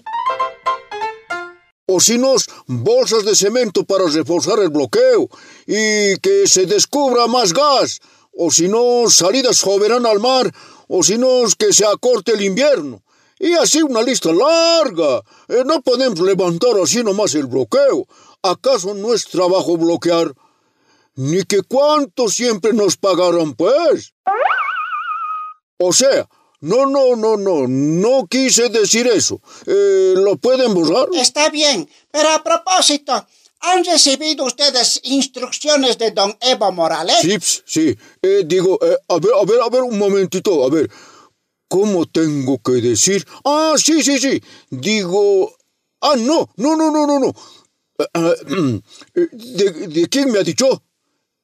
O 1.86 2.00
si 2.00 2.18
nos, 2.18 2.46
bolsas 2.66 3.24
de 3.24 3.34
cemento 3.34 3.84
para 3.84 4.06
reforzar 4.06 4.58
el 4.60 4.70
bloqueo 4.70 5.28
y 5.66 6.16
que 6.20 6.46
se 6.46 6.64
descubra 6.64 7.26
más 7.26 7.52
gas. 7.52 8.00
O 8.32 8.50
si 8.50 8.68
no, 8.68 9.10
salidas 9.10 9.56
soberanas 9.56 10.12
al 10.12 10.20
mar. 10.20 10.54
O 10.88 11.02
si 11.02 11.18
no, 11.18 11.42
que 11.58 11.72
se 11.72 11.84
acorte 11.84 12.32
el 12.32 12.42
invierno. 12.42 13.02
Y 13.40 13.54
así 13.54 13.82
una 13.82 14.02
lista 14.02 14.30
larga. 14.32 15.22
Eh, 15.48 15.62
no 15.64 15.80
podemos 15.80 16.20
levantar 16.20 16.78
así 16.80 17.02
nomás 17.02 17.34
el 17.34 17.46
bloqueo. 17.46 18.06
¿Acaso 18.42 18.92
no 18.94 19.14
es 19.14 19.24
trabajo 19.24 19.78
bloquear? 19.78 20.34
Ni 21.14 21.42
que 21.44 21.62
cuánto 21.62 22.28
siempre 22.28 22.74
nos 22.74 22.98
pagaron, 22.98 23.54
pues. 23.54 24.12
O 25.78 25.92
sea, 25.94 26.28
no, 26.60 26.84
no, 26.84 27.16
no, 27.16 27.38
no, 27.38 27.66
no 27.66 28.26
quise 28.28 28.68
decir 28.68 29.06
eso. 29.06 29.40
Eh, 29.66 30.12
¿Lo 30.16 30.36
pueden 30.36 30.74
borrar? 30.74 31.08
Está 31.14 31.48
bien, 31.48 31.88
pero 32.10 32.28
a 32.28 32.44
propósito, 32.44 33.26
¿han 33.60 33.84
recibido 33.86 34.44
ustedes 34.44 35.00
instrucciones 35.04 35.96
de 35.96 36.10
don 36.10 36.36
Evo 36.42 36.70
Morales? 36.72 37.16
Sí, 37.22 37.38
sí. 37.64 37.98
Eh, 38.20 38.42
digo, 38.44 38.78
a 39.08 39.14
ver, 39.18 39.30
a 39.40 39.44
ver, 39.46 39.60
a 39.62 39.68
ver, 39.70 39.82
un 39.82 39.98
momentito, 39.98 40.62
a 40.62 40.68
ver. 40.68 40.90
¿Cómo 41.70 42.04
tengo 42.04 42.58
que 42.58 42.72
decir? 42.82 43.24
Ah, 43.44 43.74
sí, 43.76 44.02
sí, 44.02 44.18
sí. 44.18 44.42
Digo... 44.70 45.54
Ah, 46.00 46.16
no, 46.16 46.50
no, 46.56 46.74
no, 46.74 46.90
no, 46.90 47.06
no, 47.06 47.20
no. 47.20 47.32
Ah, 47.96 48.08
ah, 48.14 48.34
¿De, 49.14 50.08
quién 50.10 50.32
me 50.32 50.40
ha 50.40 50.42
dicho? 50.42 50.82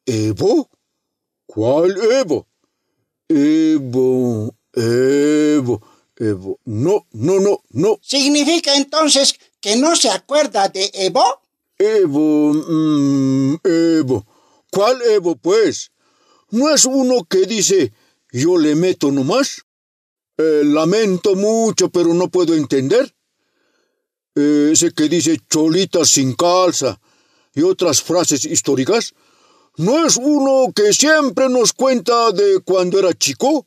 ¿Evo? 0.04 0.68
¿Cuál 1.46 1.96
Evo? 2.10 2.48
Evo, 3.28 4.52
Evo, 4.72 5.82
Evo. 6.16 6.58
No, 6.64 7.06
no, 7.12 7.38
no, 7.38 7.62
no. 7.70 7.98
¿Significa 8.02 8.74
entonces 8.74 9.38
que 9.60 9.76
no 9.76 9.94
se 9.94 10.10
acuerda 10.10 10.68
de 10.68 10.90
Evo? 10.92 11.24
Evo, 11.78 12.52
mm, 12.52 13.56
Evo. 13.62 14.26
¿Cuál 14.72 15.02
Evo, 15.02 15.36
pues? 15.36 15.92
¿No 16.50 16.68
es 16.74 16.84
uno 16.84 17.22
que 17.30 17.46
dice 17.46 17.92
yo 18.32 18.58
le 18.58 18.74
meto 18.74 19.12
nomás? 19.12 19.65
Eh, 20.38 20.62
lamento 20.64 21.34
mucho, 21.34 21.88
pero 21.88 22.12
no 22.12 22.28
puedo 22.28 22.54
entender. 22.54 23.14
Eh, 24.34 24.70
ese 24.72 24.92
que 24.92 25.08
dice 25.08 25.38
cholitas 25.48 26.10
sin 26.10 26.34
calza 26.34 27.00
y 27.54 27.62
otras 27.62 28.02
frases 28.02 28.44
históricas, 28.44 29.14
¿no 29.78 30.04
es 30.04 30.18
uno 30.18 30.72
que 30.74 30.92
siempre 30.92 31.48
nos 31.48 31.72
cuenta 31.72 32.32
de 32.32 32.60
cuando 32.62 32.98
era 32.98 33.14
chico? 33.14 33.66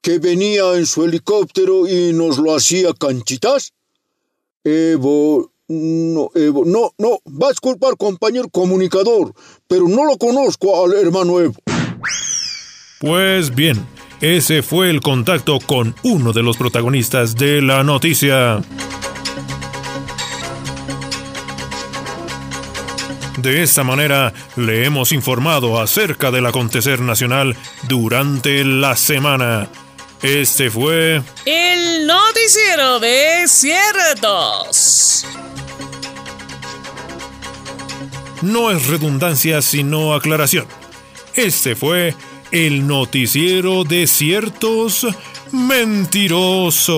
Que 0.00 0.18
venía 0.18 0.74
en 0.74 0.86
su 0.86 1.04
helicóptero 1.04 1.86
y 1.86 2.14
nos 2.14 2.38
lo 2.38 2.56
hacía 2.56 2.94
canchitas. 2.94 3.74
Evo, 4.64 5.52
no, 5.68 6.30
Evo, 6.34 6.64
no, 6.64 6.92
no, 6.96 7.18
va 7.26 7.48
a 7.48 7.50
disculpar 7.50 7.98
compañero 7.98 8.48
comunicador, 8.48 9.34
pero 9.68 9.86
no 9.88 10.06
lo 10.06 10.16
conozco 10.16 10.84
al 10.84 10.94
hermano 10.94 11.38
Evo. 11.38 11.54
Pues 13.00 13.54
bien, 13.54 13.84
ese 14.22 14.62
fue 14.62 14.88
el 14.88 15.00
contacto 15.00 15.58
con 15.58 15.96
uno 16.04 16.32
de 16.32 16.44
los 16.44 16.56
protagonistas 16.56 17.34
de 17.34 17.60
la 17.60 17.82
noticia. 17.82 18.62
De 23.38 23.64
esta 23.64 23.82
manera 23.82 24.32
le 24.54 24.84
hemos 24.84 25.10
informado 25.10 25.80
acerca 25.80 26.30
del 26.30 26.46
acontecer 26.46 27.00
nacional 27.00 27.56
durante 27.88 28.64
la 28.64 28.94
semana. 28.94 29.68
Este 30.22 30.70
fue 30.70 31.20
el 31.44 32.06
noticiero 32.06 33.00
de 33.00 33.48
ciertos. 33.48 35.26
No 38.40 38.70
es 38.70 38.86
redundancia 38.86 39.60
sino 39.62 40.14
aclaración. 40.14 40.66
Este 41.34 41.74
fue 41.74 42.14
el 42.52 42.86
noticiero 42.86 43.82
de 43.84 44.06
ciertos 44.06 45.06
mentirosos. 45.50 46.92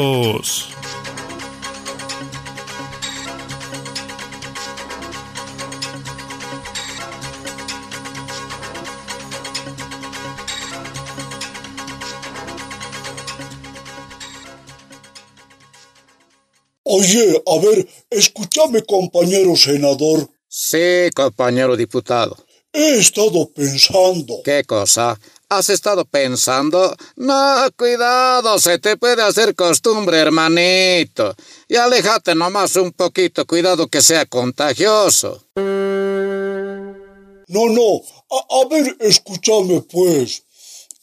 Oye, 16.83 17.43
a 17.47 17.59
ver, 17.65 17.89
escúchame 18.11 18.83
compañero 18.83 19.55
senador. 19.57 20.29
Sí, 20.49 21.11
compañero 21.15 21.77
diputado. 21.77 22.37
He 22.77 22.99
estado 22.99 23.49
pensando. 23.51 24.43
¿Qué 24.45 24.65
cosa? 24.65 25.17
¿Has 25.49 25.71
estado 25.71 26.05
pensando? 26.05 26.93
No, 27.15 27.69
cuidado, 27.77 28.59
se 28.59 28.81
te 28.81 28.97
puede 28.97 29.23
hacer 29.23 29.55
costumbre, 29.55 30.19
hermanito. 30.19 31.37
Y 31.69 31.77
aléjate 31.77 32.35
nomás 32.35 32.75
un 32.75 32.91
poquito, 32.91 33.47
cuidado 33.47 33.87
que 33.87 34.03
sea 34.03 34.27
contagioso. 34.27 35.45
No, 35.55 37.69
no, 37.69 38.03
a, 38.29 38.61
a 38.61 38.69
ver, 38.69 38.97
escúchame 38.99 39.83
pues. 39.83 40.43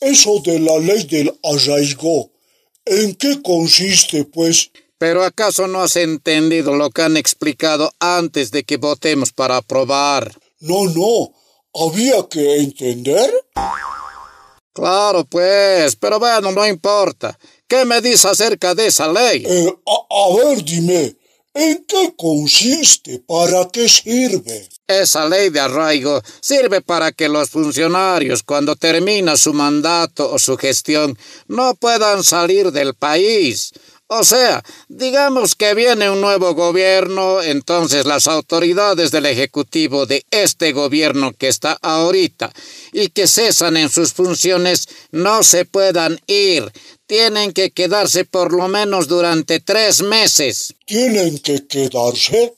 Eso 0.02 0.42
de 0.44 0.60
la 0.60 0.78
ley 0.78 1.06
del 1.06 1.34
arraigo, 1.42 2.34
¿en 2.84 3.16
qué 3.16 3.42
consiste 3.42 4.26
pues? 4.26 4.72
¿Pero 4.98 5.24
acaso 5.24 5.68
no 5.68 5.82
has 5.82 5.96
entendido 5.96 6.76
lo 6.76 6.90
que 6.90 7.04
han 7.04 7.16
explicado 7.16 7.94
antes 8.00 8.52
de 8.52 8.66
que 8.66 8.76
votemos 8.76 9.32
para 9.32 9.56
aprobar? 9.56 10.38
No, 10.60 10.84
no, 10.86 11.32
había 11.74 12.28
que 12.30 12.58
entender. 12.58 13.32
Claro, 14.74 15.26
pues, 15.26 15.96
pero 15.98 16.20
bueno, 16.20 16.52
no 16.52 16.66
importa. 16.66 17.38
¿Qué 17.68 17.86
me 17.86 18.02
dices 18.02 18.26
acerca 18.26 18.74
de 18.74 18.88
esa 18.88 19.12
ley? 19.12 19.44
Eh, 19.46 19.74
a, 19.86 20.16
a 20.16 20.36
ver, 20.36 20.64
dime, 20.64 21.16
¿en 21.54 21.86
qué 21.86 22.14
consiste? 22.18 23.20
¿Para 23.20 23.68
qué 23.68 23.90
sirve? 23.90 24.70
Esa 24.88 25.28
ley 25.28 25.50
de 25.50 25.60
arraigo 25.60 26.22
sirve 26.42 26.82
para 26.82 27.12
que 27.12 27.30
los 27.30 27.50
funcionarios, 27.50 28.44
cuando 28.44 28.76
termina 28.76 29.38
su 29.38 29.54
mandato 29.54 30.32
o 30.32 30.40
su 30.40 30.58
gestión, 30.58 31.18
no 31.48 31.76
puedan 31.76 32.24
salir 32.24 32.72
del 32.72 32.94
país. 32.94 33.72
O 34.14 34.26
sea, 34.26 34.62
digamos 34.90 35.56
que 35.56 35.74
viene 35.74 36.10
un 36.10 36.20
nuevo 36.20 36.54
gobierno, 36.54 37.42
entonces 37.42 38.06
las 38.06 38.28
autoridades 38.28 39.10
del 39.10 39.26
Ejecutivo 39.26 40.06
de 40.06 40.26
este 40.32 40.74
gobierno 40.74 41.32
que 41.32 41.48
está 41.48 41.78
ahorita 41.82 42.52
y 42.92 43.08
que 43.08 43.26
cesan 43.26 43.78
en 43.78 43.90
sus 43.90 44.12
funciones 44.12 44.90
no 45.12 45.44
se 45.44 45.64
puedan 45.64 46.20
ir. 46.28 46.70
Tienen 47.06 47.54
que 47.54 47.72
quedarse 47.72 48.26
por 48.26 48.52
lo 48.52 48.68
menos 48.68 49.08
durante 49.08 49.62
tres 49.62 50.02
meses. 50.02 50.76
¿Tienen 50.86 51.40
que 51.40 51.66
quedarse? 51.66 52.54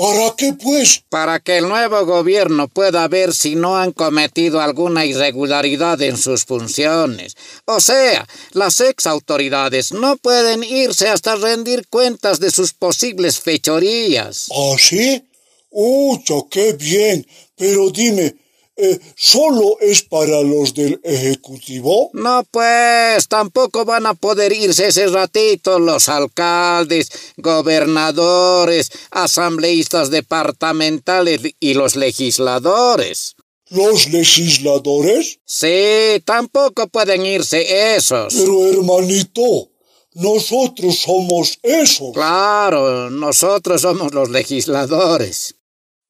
¿Para 0.00 0.34
qué 0.34 0.54
pues? 0.54 1.02
Para 1.10 1.40
que 1.40 1.58
el 1.58 1.68
nuevo 1.68 2.06
gobierno 2.06 2.68
pueda 2.68 3.06
ver 3.06 3.34
si 3.34 3.54
no 3.54 3.76
han 3.76 3.92
cometido 3.92 4.62
alguna 4.62 5.04
irregularidad 5.04 6.00
en 6.00 6.16
sus 6.16 6.46
funciones. 6.46 7.36
O 7.66 7.80
sea, 7.80 8.26
las 8.52 8.80
ex 8.80 9.06
autoridades 9.06 9.92
no 9.92 10.16
pueden 10.16 10.64
irse 10.64 11.10
hasta 11.10 11.36
rendir 11.36 11.86
cuentas 11.90 12.40
de 12.40 12.50
sus 12.50 12.72
posibles 12.72 13.40
fechorías. 13.40 14.48
¿Ah, 14.56 14.76
sí? 14.78 15.22
¡Ucha, 15.68 16.36
qué 16.50 16.72
bien! 16.72 17.26
Pero 17.54 17.90
dime, 17.90 18.36
eh, 18.80 19.00
¿solo 19.16 19.76
es 19.80 20.02
para 20.02 20.42
los 20.42 20.74
del 20.74 21.00
Ejecutivo? 21.02 22.10
No, 22.14 22.44
pues 22.50 23.28
tampoco 23.28 23.84
van 23.84 24.06
a 24.06 24.14
poder 24.14 24.52
irse 24.52 24.88
ese 24.88 25.06
ratito 25.06 25.78
los 25.78 26.08
alcaldes, 26.08 27.10
gobernadores, 27.36 28.90
asambleístas 29.10 30.10
departamentales 30.10 31.40
y 31.60 31.74
los 31.74 31.96
legisladores. 31.96 33.36
¿Los 33.70 34.08
legisladores? 34.08 35.38
Sí, 35.44 36.20
tampoco 36.24 36.88
pueden 36.88 37.24
irse 37.24 37.94
esos. 37.94 38.34
Pero 38.34 38.66
hermanito, 38.66 39.70
nosotros 40.14 40.98
somos 40.98 41.58
esos. 41.62 42.12
Claro, 42.12 43.10
nosotros 43.10 43.82
somos 43.82 44.12
los 44.12 44.28
legisladores. 44.30 45.54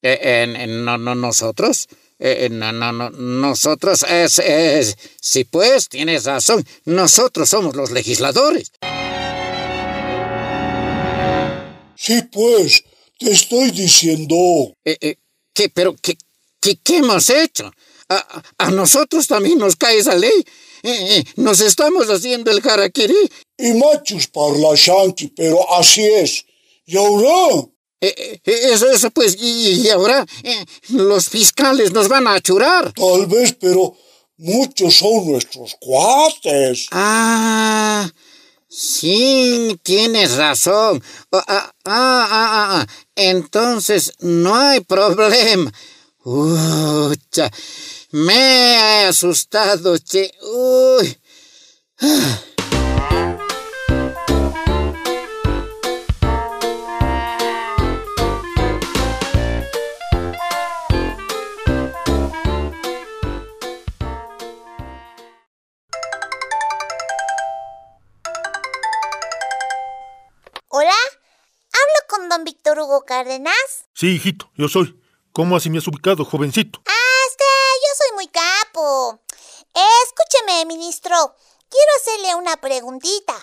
Eh, 0.01 0.19
eh, 0.21 0.67
no, 0.67 0.97
no, 0.97 1.13
nosotros. 1.13 1.87
Eh, 2.23 2.49
no, 2.51 2.71
no, 2.71 2.91
no, 2.93 3.09
nosotros 3.09 4.05
es, 4.07 4.37
es, 4.37 4.95
sí 5.19 5.43
pues, 5.43 5.89
tienes 5.89 6.25
razón, 6.25 6.63
nosotros 6.85 7.49
somos 7.49 7.75
los 7.75 7.89
legisladores. 7.89 8.71
Sí 11.95 12.21
pues, 12.31 12.83
te 13.17 13.31
estoy 13.31 13.71
diciendo. 13.71 14.35
Eh, 14.85 14.97
eh, 15.01 15.15
¿Qué, 15.51 15.69
pero 15.69 15.95
qué, 15.99 16.15
qué, 16.59 16.77
qué 16.83 16.97
hemos 16.97 17.27
hecho? 17.31 17.71
A, 18.07 18.43
a, 18.59 18.69
nosotros 18.69 19.25
también 19.25 19.57
nos 19.57 19.75
cae 19.75 19.97
esa 19.97 20.13
ley. 20.13 20.45
Eh, 20.83 21.17
eh, 21.17 21.23
nos 21.37 21.59
estamos 21.59 22.07
haciendo 22.07 22.51
el 22.51 22.61
harakiri. 22.67 23.31
Y 23.57 23.73
machos 23.73 24.27
parla 24.27 24.75
shanti, 24.75 25.29
pero 25.29 25.73
así 25.73 26.03
es. 26.03 26.45
¿Y 26.85 26.97
ahora? 26.97 27.67
Eh, 28.03 28.41
eso, 28.43 28.89
eso, 28.89 29.11
pues, 29.11 29.37
y, 29.39 29.81
y 29.83 29.89
ahora 29.89 30.25
eh, 30.43 30.65
los 30.89 31.29
fiscales 31.29 31.91
nos 31.91 32.07
van 32.07 32.25
a 32.25 32.33
achurar. 32.33 32.91
Tal 32.93 33.27
vez, 33.27 33.55
pero 33.59 33.95
muchos 34.37 34.95
son 34.95 35.31
nuestros 35.31 35.75
cuates. 35.79 36.87
Ah, 36.89 38.09
sí, 38.67 39.79
tienes 39.83 40.35
razón. 40.35 41.03
Ah, 41.31 41.43
ah, 41.47 41.71
ah, 41.85 42.27
ah, 42.81 42.87
entonces 43.15 44.13
no 44.19 44.55
hay 44.55 44.79
problema. 44.79 45.71
Ucha, 46.23 47.51
me 48.11 48.33
he 48.33 49.05
asustado, 49.05 49.97
che. 49.99 50.31
Uy. 50.41 51.17
Ah. 51.99 52.39
Cárdenas? 73.05 73.85
Sí, 73.93 74.15
hijito, 74.15 74.51
yo 74.55 74.67
soy. 74.67 74.97
¿Cómo 75.31 75.55
así 75.55 75.69
me 75.69 75.77
has 75.77 75.87
ubicado, 75.87 76.25
jovencito? 76.25 76.81
Ah, 76.85 77.27
este, 77.29 77.43
yo 77.43 77.95
soy 77.97 78.15
muy 78.15 78.27
capo. 78.27 79.21
Escúcheme, 79.73 80.65
ministro. 80.65 81.15
Quiero 81.69 81.91
hacerle 81.99 82.35
una 82.35 82.57
preguntita. 82.57 83.33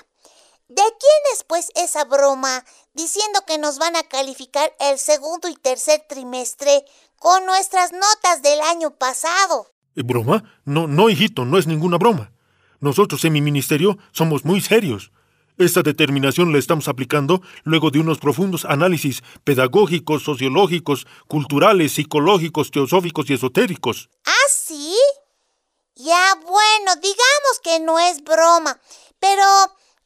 ¿De 0.69 0.83
quién 0.83 1.33
es 1.33 1.45
pues 1.45 1.73
esa 1.77 2.05
broma 2.05 2.63
diciendo 2.93 3.41
que 3.47 3.57
nos 3.57 3.79
van 3.79 3.97
a 3.97 4.03
calificar 4.03 4.75
el 4.81 4.99
segundo 4.99 5.49
y 5.49 5.55
tercer 5.55 6.05
trimestre 6.07 6.85
con 7.19 7.47
nuestras 7.47 7.93
notas 7.93 8.43
del 8.43 8.61
año 8.61 8.91
pasado? 8.99 9.73
¿Broma? 9.95 10.61
No, 10.67 10.87
no, 10.87 11.09
hijito, 11.09 11.47
no 11.47 11.57
es 11.59 11.67
ninguna 11.67 11.97
broma. 11.97 12.33
Nosotros 12.81 13.25
en 13.25 13.33
mi 13.33 13.41
ministerio 13.41 13.97
somos 14.13 14.45
muy 14.45 14.61
serios. 14.61 15.11
Esta 15.59 15.83
determinación 15.83 16.53
la 16.53 16.61
estamos 16.61 16.87
aplicando 16.87 17.43
luego 17.65 17.91
de 17.91 17.99
unos 17.99 18.19
profundos 18.19 18.65
análisis 18.65 19.23
pedagógicos, 19.43 20.23
sociológicos, 20.23 21.05
culturales, 21.27 21.95
psicológicos, 21.95 22.71
teosóficos 22.71 23.29
y 23.29 23.35
esotéricos. 23.35 24.09
¿Ah, 24.25 24.49
sí? 24.49 24.97
Ya 25.97 26.37
bueno, 26.47 26.95
digamos 27.03 27.59
que 27.65 27.81
no 27.81 27.99
es 27.99 28.23
broma, 28.23 28.81
pero 29.19 29.43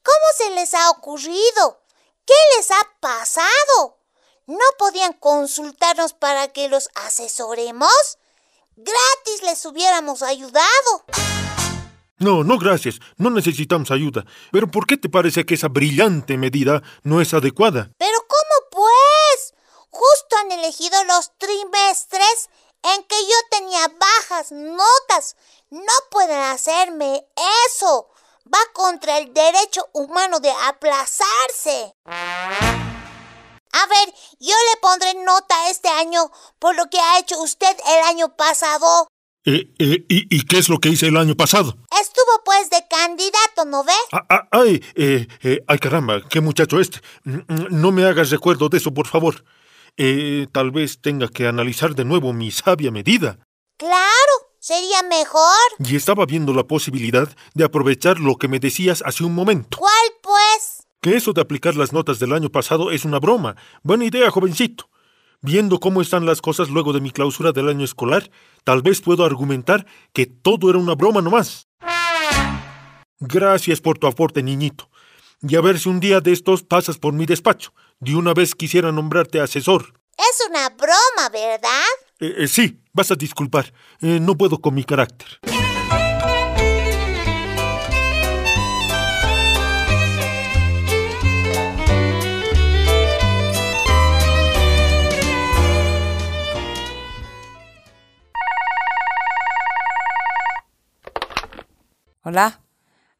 ¿cómo 0.03 0.27
se 0.38 0.55
les 0.55 0.73
ha 0.73 0.88
ocurrido? 0.88 1.83
¿Qué 2.25 2.35
les 2.57 2.71
ha 2.71 2.88
pasado? 3.01 3.99
¿No 4.47 4.65
podían 4.79 5.12
consultarnos 5.12 6.15
para 6.15 6.49
que 6.49 6.71
los 6.71 6.88
asesoremos? 6.95 8.19
Gratis 8.77 9.43
les 9.43 9.67
hubiéramos 9.67 10.23
ayudado. 10.23 11.05
No, 12.18 12.44
no, 12.44 12.59
gracias. 12.59 13.01
No 13.16 13.31
necesitamos 13.31 13.90
ayuda. 13.90 14.25
Pero 14.53 14.70
¿por 14.70 14.87
qué 14.87 14.96
te 14.96 15.09
parece 15.09 15.44
que 15.44 15.55
esa 15.55 15.68
brillante 15.68 16.37
medida 16.37 16.83
no 17.03 17.20
es 17.20 17.35
adecuada? 17.35 17.90
Pero 17.98 18.18
¿cómo 18.29 18.70
pues? 18.70 19.55
Justo 19.90 20.37
han 20.40 20.53
elegido 20.53 21.03
los 21.05 21.33
trimestres 21.38 22.48
en 22.83 23.05
que 23.05 23.16
yo 23.22 23.37
tenía 23.51 23.88
bajas 23.88 24.53
notas. 24.53 25.37
No 25.70 25.92
pueden 26.11 26.40
hacerme 26.40 27.27
eso. 27.68 28.09
Va 28.46 28.59
contra 28.72 29.18
el 29.18 29.33
derecho 29.33 29.88
humano 29.92 30.40
de 30.40 30.51
aplazarse. 30.51 31.94
A 33.72 33.87
ver, 33.87 34.14
yo 34.38 34.55
le 34.55 34.81
pondré 34.81 35.14
nota 35.14 35.70
este 35.70 35.88
año 35.88 36.31
por 36.59 36.75
lo 36.77 36.90
que 36.90 36.98
ha 37.01 37.18
hecho 37.18 37.40
usted 37.40 37.77
el 37.87 38.05
año 38.05 38.37
pasado. 38.37 39.09
Eh, 39.44 39.72
eh, 39.78 40.05
¿y, 40.09 40.37
¿y, 40.37 40.42
qué 40.42 40.59
es 40.59 40.68
lo 40.68 40.78
que 40.78 40.88
hice 40.88 41.09
el 41.09 41.16
año 41.16 41.35
pasado? 41.35 41.76
Estuvo 42.00 42.44
pues 42.44 42.70
de 42.70 42.85
candidato, 42.88 43.64
¿no 43.66 43.83
ve? 43.83 43.92
Ah, 44.12 44.24
ah, 44.28 44.48
ay, 44.52 44.83
eh, 44.94 45.26
eh, 45.42 45.64
ay, 45.66 45.78
caramba, 45.78 46.20
qué 46.28 46.40
muchacho 46.40 46.78
este. 46.78 47.00
No 47.24 47.90
me 47.90 48.05
hagas 48.05 48.31
recuerdo 48.31 48.68
de 48.68 48.78
eso, 48.78 48.94
por 48.94 49.09
favor. 49.09 49.44
Eh, 49.96 50.46
tal 50.52 50.70
vez 50.70 51.00
tenga 51.00 51.26
que 51.26 51.48
analizar 51.48 51.94
de 51.96 52.05
nuevo 52.05 52.33
mi 52.33 52.52
sabia 52.52 52.92
medida. 52.92 53.38
Claro, 53.78 54.35
sería 54.61 55.02
mejor. 55.02 55.59
Y 55.81 55.96
estaba 55.96 56.24
viendo 56.24 56.55
la 56.55 56.64
posibilidad 56.64 57.28
de 57.55 57.64
aprovechar 57.64 58.20
lo 58.20 58.37
que 58.37 58.46
me 58.46 58.61
decías 58.61 59.02
hace 59.05 59.24
un 59.24 59.35
momento. 59.35 59.78
¿Cuál, 59.78 60.12
pues? 60.22 60.83
que 61.02 61.16
eso 61.16 61.33
de 61.33 61.40
aplicar 61.40 61.74
las 61.74 61.92
notas 61.92 62.20
del 62.20 62.33
año 62.33 62.48
pasado 62.48 62.92
es 62.92 63.05
una 63.05 63.18
broma. 63.18 63.57
Buena 63.83 64.05
idea, 64.05 64.31
jovencito. 64.31 64.88
Viendo 65.44 65.81
cómo 65.81 66.00
están 66.00 66.24
las 66.24 66.40
cosas 66.40 66.70
luego 66.70 66.92
de 66.92 67.00
mi 67.00 67.11
clausura 67.11 67.50
del 67.50 67.68
año 67.68 67.85
escolar, 67.85 68.31
tal 68.62 68.81
vez 68.81 69.00
puedo 69.00 69.24
argumentar 69.24 69.87
que 70.12 70.26
todo 70.26 70.70
era 70.70 70.78
una 70.78 70.94
broma 70.94 71.20
nomás. 71.20 71.66
Gracias 73.18 73.81
por 73.81 73.98
tu 73.98 74.07
aporte, 74.07 74.40
niñito. 74.40 74.88
Y 75.40 75.57
a 75.57 75.61
ver 75.61 75.81
si 75.81 75.88
un 75.88 75.98
día 75.98 76.20
de 76.20 76.31
estos 76.33 76.62
pasas 76.62 76.96
por 76.98 77.12
mi 77.12 77.26
despacho. 77.26 77.74
De 77.98 78.14
una 78.14 78.35
vez 78.35 78.55
quisiera 78.55 78.92
nombrarte 78.92 79.40
asesor. 79.40 79.94
Es 80.16 80.46
una 80.48 80.68
broma, 80.68 81.28
¿verdad? 81.33 81.90
Eh, 82.20 82.44
eh, 82.44 82.46
sí, 82.46 82.81
vas 82.92 83.11
a 83.11 83.16
disculpar. 83.16 83.72
Eh, 84.00 84.20
no 84.20 84.37
puedo 84.37 84.61
con 84.61 84.74
mi 84.74 84.85
carácter. 84.85 85.40
Hola, 102.33 102.62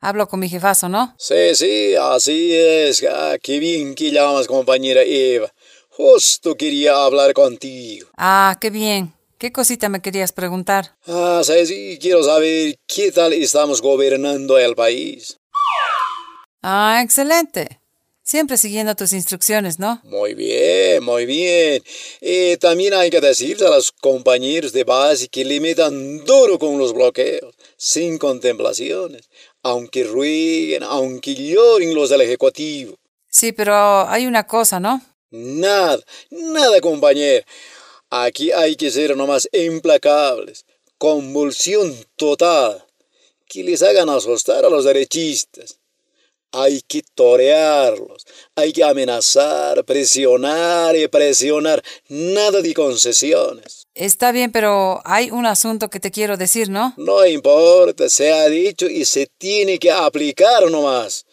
hablo 0.01 0.27
con 0.27 0.40
mi 0.40 0.48
jefazo, 0.48 0.88
¿no? 0.88 1.14
Sí, 1.18 1.55
sí, 1.55 1.94
así 1.94 2.55
es. 2.55 3.05
Ah, 3.07 3.37
qué 3.42 3.59
bien 3.59 3.94
que 3.94 4.11
llamas, 4.11 4.46
compañera 4.46 5.03
Eva. 5.03 5.53
Justo 5.90 6.55
quería 6.55 7.05
hablar 7.05 7.35
contigo. 7.35 8.09
Ah, 8.16 8.57
qué 8.59 8.70
bien. 8.70 9.12
¿Qué 9.37 9.53
cosita 9.53 9.90
me 9.90 10.01
querías 10.01 10.33
preguntar? 10.33 10.96
Ah, 11.07 11.42
sí, 11.44 11.66
sí, 11.66 11.98
quiero 12.01 12.22
saber 12.22 12.79
qué 12.87 13.12
tal 13.12 13.35
estamos 13.35 13.83
gobernando 13.83 14.59
el 14.59 14.75
país. 14.75 15.37
Ah, 16.62 17.03
excelente. 17.05 17.83
Siempre 18.25 18.57
siguiendo 18.57 18.94
tus 18.94 19.12
instrucciones, 19.12 19.79
¿no? 19.79 20.01
Muy 20.05 20.33
bien, 20.35 21.05
muy 21.05 21.27
bien. 21.27 21.83
Y 22.20 22.57
también 22.57 22.94
hay 22.94 23.11
que 23.11 23.20
decirle 23.20 23.66
a 23.66 23.70
los 23.70 23.92
compañeros 23.92 24.72
de 24.72 24.85
base 24.85 25.29
que 25.29 25.44
le 25.44 25.61
metan 25.61 26.25
duro 26.25 26.57
con 26.59 26.79
los 26.79 26.94
bloqueos, 26.94 27.55
sin 27.83 28.16
contemplaciones, 28.16 29.29
aunque 29.64 30.05
rueguen, 30.05 30.85
aunque 30.85 31.35
lloren 31.35 31.97
los 31.97 32.11
del 32.11 32.21
Ejecutivo. 32.21 32.95
Sí, 33.29 33.51
pero 33.51 34.09
hay 34.09 34.27
una 34.27 34.47
cosa, 34.47 34.79
¿no? 34.79 35.03
Nada, 35.31 36.01
nada, 36.31 36.81
compañero. 36.81 37.45
Aquí 38.09 38.53
hay 38.53 38.77
que 38.77 38.88
ser 38.88 39.16
nomás 39.16 39.49
implacables. 39.51 40.64
Convulsión 40.97 41.92
total. 42.14 42.85
Que 43.49 43.64
les 43.64 43.83
hagan 43.83 44.11
asustar 44.11 44.64
a 44.64 44.71
los 44.71 44.85
derechistas. 44.85 45.81
Hay 46.53 46.83
que 46.83 47.03
torearlos, 47.14 48.27
hay 48.55 48.73
que 48.73 48.85
amenazar, 48.85 49.85
presionar 49.85 50.95
y 50.95 51.09
presionar, 51.09 51.83
nada 52.09 52.61
de 52.61 52.75
concesiones. 52.75 53.82
Está 53.94 54.33
bien, 54.33 54.52
pero 54.52 55.02
hay 55.05 55.31
un 55.31 55.44
asunto 55.44 55.90
que 55.90 56.00
te 56.00 56.11
quiero 56.11 56.37
decir, 56.37 56.70
¿no? 56.70 56.94
No 56.96 57.26
importa, 57.26 58.09
se 58.09 58.33
ha 58.33 58.48
dicho 58.48 58.87
y 58.87 59.05
se 59.05 59.26
tiene 59.38 59.78
que 59.78 59.90
aplicar 59.90 60.70
nomás. 60.70 61.26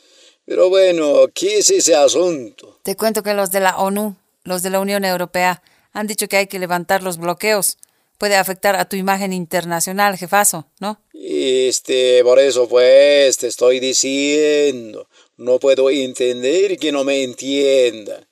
Pero 0.46 0.68
bueno, 0.68 1.28
¿qué 1.34 1.60
es 1.60 1.70
ese 1.70 1.96
asunto? 1.96 2.80
Te 2.84 2.98
cuento 2.98 3.24
que 3.24 3.34
los 3.34 3.52
de 3.52 3.60
la 3.60 3.78
ONU, 3.78 4.16
los 4.44 4.62
de 4.62 4.72
la 4.72 4.80
Unión 4.80 5.06
Europea, 5.06 5.62
han 5.94 6.08
dicho 6.08 6.28
que 6.28 6.38
hay 6.38 6.48
que 6.48 6.60
levantar 6.60 7.04
los 7.04 7.18
bloqueos. 7.18 7.78
Puede 8.18 8.36
afectar 8.36 8.76
a 8.76 8.90
tu 8.90 8.98
imagen 8.98 9.32
internacional, 9.32 10.18
jefazo, 10.18 10.68
¿no? 10.80 11.00
Este, 11.14 12.22
por 12.24 12.40
eso 12.40 12.68
pues 12.68 13.38
te 13.38 13.48
estoy 13.48 13.80
diciendo. 13.80 15.08
No 15.38 15.60
puedo 15.60 15.90
entender 15.90 16.78
que 16.78 16.92
no 16.92 17.04
me 17.06 17.24
entiendan. 17.24 18.28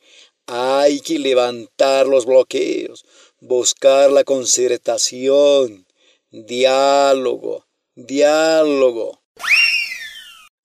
Hay 0.48 1.02
que 1.02 1.20
levantar 1.20 2.08
los 2.08 2.26
bloqueos, 2.26 3.06
buscar 3.40 4.12
la 4.12 4.24
concertación, 4.24 5.86
diálogo, 6.32 7.66
diálogo. 7.96 9.22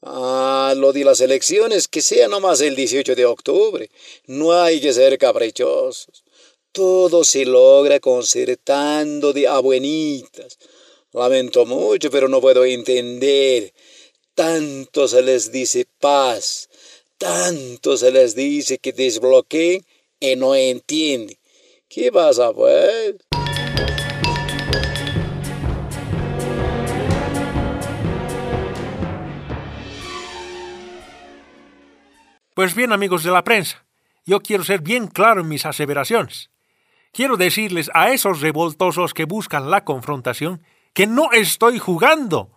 Ah, 0.02 0.74
lo 0.76 0.92
de 0.92 1.04
las 1.04 1.20
elecciones, 1.20 1.86
que 1.86 2.02
sea 2.02 2.26
nomás 2.26 2.60
el 2.60 2.74
18 2.74 3.14
de 3.14 3.24
octubre. 3.24 3.90
No 4.26 4.52
hay 4.52 4.80
que 4.80 4.92
ser 4.92 5.16
caprichosos. 5.16 6.24
Todo 6.72 7.22
se 7.22 7.44
logra 7.44 8.00
concertando 8.00 9.32
de 9.32 9.46
abuenitas. 9.46 10.58
Lamento 11.12 11.66
mucho, 11.66 12.10
pero 12.10 12.26
no 12.28 12.40
puedo 12.40 12.64
entender. 12.64 13.72
Tanto 14.34 15.06
se 15.06 15.22
les 15.22 15.52
dice 15.52 15.86
paz, 16.00 16.70
tanto 17.18 17.98
se 17.98 18.10
les 18.10 18.34
dice 18.34 18.78
que 18.78 18.92
desbloqueen 18.92 19.84
y 20.18 20.36
no 20.36 20.54
entienden. 20.54 21.36
¿Qué 21.94 22.10
pasa, 22.10 22.54
pues? 22.54 23.16
Pues 32.54 32.74
bien, 32.74 32.92
amigos 32.92 33.24
de 33.24 33.30
la 33.30 33.44
prensa, 33.44 33.84
yo 34.24 34.40
quiero 34.40 34.64
ser 34.64 34.80
bien 34.80 35.06
claro 35.06 35.42
en 35.42 35.48
mis 35.48 35.66
aseveraciones. 35.66 36.50
Quiero 37.12 37.36
decirles 37.36 37.90
a 37.92 38.10
esos 38.10 38.40
revoltosos 38.40 39.12
que 39.12 39.26
buscan 39.26 39.70
la 39.70 39.84
confrontación 39.84 40.62
que 40.94 41.06
no 41.06 41.30
estoy 41.32 41.78
jugando. 41.78 42.52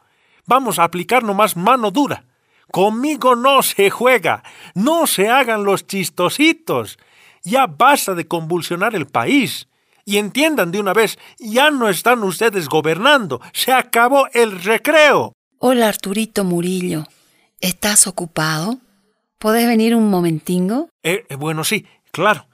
Vamos 0.45 0.79
a 0.79 0.85
aplicar 0.85 1.23
nomás 1.23 1.57
mano 1.57 1.91
dura. 1.91 2.23
Conmigo 2.71 3.35
no 3.35 3.63
se 3.63 3.89
juega. 3.89 4.43
No 4.75 5.07
se 5.07 5.27
hagan 5.27 5.65
los 5.65 5.85
chistositos. 5.85 6.97
Ya 7.45 7.67
basta 7.67 8.15
de 8.15 8.27
convulsionar 8.27 8.95
el 8.95 9.05
país. 9.05 9.67
Y 10.03 10.17
entiendan 10.17 10.71
de 10.71 10.79
una 10.79 10.93
vez, 10.93 11.17
ya 11.39 11.71
no 11.71 11.89
están 11.89 12.23
ustedes 12.23 12.67
gobernando. 12.67 13.39
Se 13.53 13.71
acabó 13.71 14.27
el 14.33 14.61
recreo. 14.63 15.33
Hola, 15.59 15.87
Arturito 15.87 16.43
Murillo. 16.43 17.05
¿Estás 17.61 18.07
ocupado? 18.07 18.79
¿Podés 19.37 19.67
venir 19.67 19.95
un 19.95 20.09
momentingo? 20.09 20.89
Eh, 21.03 21.25
eh, 21.29 21.35
bueno, 21.35 21.63
sí, 21.63 21.85
claro. 22.11 22.47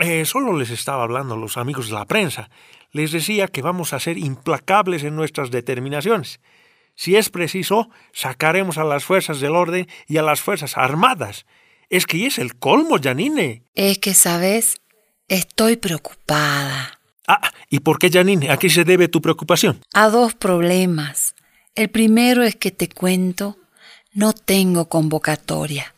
Eh, 0.00 0.24
solo 0.24 0.56
les 0.58 0.70
estaba 0.70 1.04
hablando 1.04 1.34
a 1.34 1.38
los 1.38 1.56
amigos 1.56 1.88
de 1.88 1.94
la 1.94 2.04
prensa. 2.04 2.50
Les 2.90 3.12
decía 3.12 3.46
que 3.46 3.62
vamos 3.62 3.92
a 3.92 4.00
ser 4.00 4.18
implacables 4.18 5.04
en 5.04 5.14
nuestras 5.14 5.52
determinaciones. 5.52 6.40
Si 6.96 7.16
es 7.16 7.30
preciso, 7.30 7.88
sacaremos 8.12 8.76
a 8.76 8.84
las 8.84 9.04
fuerzas 9.04 9.40
del 9.40 9.54
orden 9.54 9.88
y 10.06 10.18
a 10.18 10.22
las 10.22 10.40
fuerzas 10.40 10.76
armadas. 10.76 11.46
Es 11.90 12.06
que 12.06 12.24
es 12.24 12.38
el 12.38 12.54
colmo, 12.54 12.98
Janine. 13.02 13.64
Es 13.74 13.98
que, 13.98 14.14
¿sabes? 14.14 14.80
Estoy 15.26 15.76
preocupada. 15.76 17.00
Ah, 17.26 17.52
¿y 17.68 17.80
por 17.80 17.98
qué, 17.98 18.10
Janine? 18.10 18.50
¿A 18.50 18.58
qué 18.58 18.70
se 18.70 18.84
debe 18.84 19.08
tu 19.08 19.20
preocupación? 19.20 19.80
A 19.92 20.08
dos 20.08 20.34
problemas. 20.34 21.34
El 21.74 21.90
primero 21.90 22.44
es 22.44 22.54
que 22.54 22.70
te 22.70 22.88
cuento, 22.88 23.58
no 24.12 24.32
tengo 24.32 24.88
convocatoria. 24.88 25.92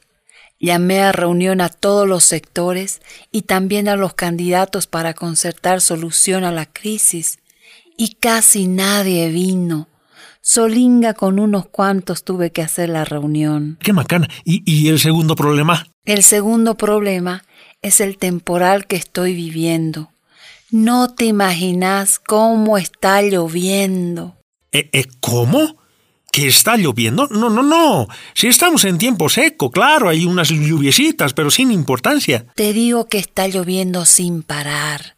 Llamé 0.58 1.02
a 1.02 1.12
reunión 1.12 1.60
a 1.60 1.68
todos 1.68 2.08
los 2.08 2.24
sectores 2.24 3.02
y 3.30 3.42
también 3.42 3.86
a 3.88 3.96
los 3.96 4.14
candidatos 4.14 4.86
para 4.86 5.12
concertar 5.12 5.82
solución 5.82 6.44
a 6.44 6.52
la 6.52 6.66
crisis. 6.66 7.38
Y 7.98 8.14
casi 8.14 8.66
nadie 8.66 9.28
vino. 9.28 9.88
Solinga 10.44 11.14
con 11.14 11.38
unos 11.38 11.66
cuantos 11.66 12.24
tuve 12.24 12.50
que 12.50 12.62
hacer 12.62 12.88
la 12.88 13.04
reunión. 13.04 13.78
Qué 13.80 13.92
macana. 13.92 14.28
¿Y, 14.44 14.62
¿Y, 14.66 14.88
el 14.88 14.98
segundo 14.98 15.36
problema? 15.36 15.86
El 16.04 16.24
segundo 16.24 16.76
problema 16.76 17.44
es 17.80 18.00
el 18.00 18.18
temporal 18.18 18.88
que 18.88 18.96
estoy 18.96 19.34
viviendo. 19.34 20.10
No 20.72 21.14
te 21.14 21.26
imaginas 21.26 22.18
cómo 22.18 22.76
está 22.76 23.22
lloviendo. 23.22 24.34
¿Eh, 24.72 24.90
eh, 24.92 25.04
¿Cómo? 25.20 25.76
¿Que 26.32 26.48
está 26.48 26.76
lloviendo? 26.76 27.28
No, 27.28 27.48
no, 27.48 27.62
no. 27.62 28.08
Si 28.34 28.48
estamos 28.48 28.84
en 28.84 28.98
tiempo 28.98 29.28
seco, 29.28 29.70
claro, 29.70 30.08
hay 30.08 30.24
unas 30.24 30.48
lluviecitas, 30.48 31.34
pero 31.34 31.52
sin 31.52 31.70
importancia. 31.70 32.46
Te 32.56 32.72
digo 32.72 33.06
que 33.06 33.18
está 33.18 33.46
lloviendo 33.46 34.04
sin 34.06 34.42
parar. 34.42 35.14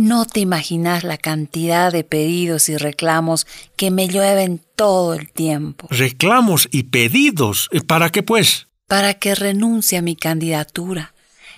No 0.00 0.24
te 0.24 0.40
imaginas 0.40 1.04
la 1.04 1.18
cantidad 1.18 1.92
de 1.92 2.04
pedidos 2.04 2.70
y 2.70 2.78
reclamos 2.78 3.46
que 3.76 3.90
me 3.90 4.08
llueven 4.08 4.62
todo 4.74 5.12
el 5.12 5.30
tiempo. 5.30 5.88
¿Reclamos 5.90 6.70
y 6.72 6.84
pedidos? 6.84 7.68
¿Para 7.86 8.08
qué 8.08 8.22
pues? 8.22 8.68
Para 8.86 9.12
que 9.12 9.34
renuncie 9.34 9.98
a 9.98 10.02
mi 10.02 10.16
candidatura. 10.16 11.12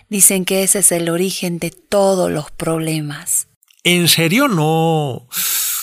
Dicen 0.09 0.45
que 0.45 0.65
ese 0.65 0.81
es 0.81 0.91
el 0.91 1.09
origen 1.09 1.61
de 1.61 1.71
todos 1.71 2.33
los 2.33 2.51
problemas. 2.51 3.47
¿En 3.85 4.09
serio 4.09 4.49
no? 4.49 5.29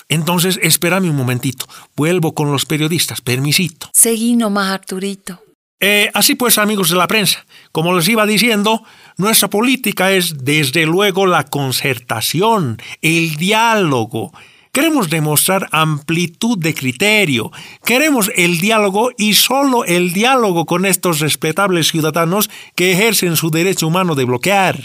Entonces, 0.09 0.59
espérame 0.61 1.09
un 1.09 1.15
momentito. 1.15 1.65
Vuelvo 1.95 2.33
con 2.33 2.51
los 2.51 2.65
periodistas. 2.65 3.21
Permisito. 3.21 3.89
Seguí 3.93 4.35
nomás, 4.35 4.73
Arturito. 4.73 5.41
Eh, 5.79 6.11
así 6.13 6.35
pues, 6.35 6.57
amigos 6.57 6.89
de 6.89 6.97
la 6.97 7.07
prensa, 7.07 7.45
como 7.71 7.95
les 7.95 8.07
iba 8.09 8.25
diciendo, 8.25 8.83
nuestra 9.17 9.49
política 9.49 10.11
es 10.11 10.43
desde 10.43 10.85
luego 10.85 11.25
la 11.25 11.45
concertación, 11.45 12.81
el 13.01 13.37
diálogo. 13.37 14.33
Queremos 14.73 15.09
demostrar 15.09 15.67
amplitud 15.71 16.57
de 16.57 16.75
criterio. 16.75 17.51
Queremos 17.83 18.29
el 18.35 18.59
diálogo 18.59 19.11
y 19.17 19.33
solo 19.33 19.83
el 19.85 20.13
diálogo 20.13 20.65
con 20.65 20.85
estos 20.85 21.19
respetables 21.19 21.87
ciudadanos 21.87 22.49
que 22.75 22.91
ejercen 22.91 23.35
su 23.35 23.49
derecho 23.49 23.87
humano 23.87 24.15
de 24.15 24.25
bloquear. 24.25 24.79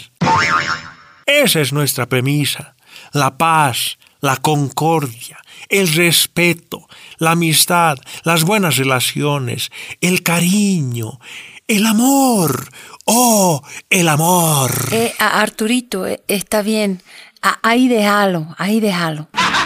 Esa 1.25 1.61
es 1.61 1.71
nuestra 1.71 2.07
premisa. 2.07 2.75
La 3.11 3.37
paz, 3.37 3.99
la 4.21 4.37
concordia, 4.37 5.37
el 5.69 5.87
respeto, 5.93 6.87
la 7.17 7.31
amistad, 7.31 7.97
las 8.23 8.43
buenas 8.43 8.77
relaciones, 8.77 9.71
el 10.01 10.23
cariño, 10.23 11.19
el 11.67 11.85
amor. 11.85 12.69
Oh, 13.05 13.61
el 13.89 14.09
amor. 14.09 14.71
Eh, 14.91 15.13
Arturito, 15.19 16.07
eh, 16.07 16.23
está 16.27 16.61
bien. 16.61 17.01
ahí 17.61 17.87
déjalo, 17.87 18.55
ahí 18.57 18.79
déjalo. 18.79 19.29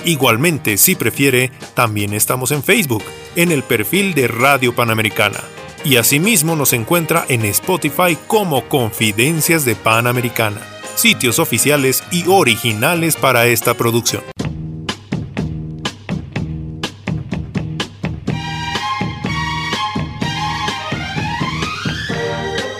Igualmente, 0.04 0.76
si 0.76 0.96
prefiere, 0.96 1.50
también 1.72 2.12
estamos 2.12 2.52
en 2.52 2.62
Facebook, 2.62 3.02
en 3.36 3.52
el 3.52 3.62
perfil 3.62 4.12
de 4.12 4.28
Radio 4.28 4.74
Panamericana. 4.74 5.40
Y 5.82 5.96
asimismo 5.96 6.56
nos 6.56 6.74
encuentra 6.74 7.24
en 7.28 7.46
Spotify 7.46 8.18
como 8.26 8.68
Confidencias 8.68 9.64
de 9.64 9.76
Panamericana, 9.76 10.60
sitios 10.94 11.38
oficiales 11.38 12.04
y 12.10 12.24
originales 12.28 13.16
para 13.16 13.46
esta 13.46 13.72
producción. 13.74 14.22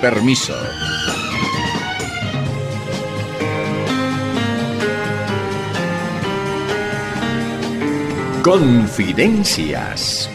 Permiso. 0.00 0.54
Confidencias 8.44 10.30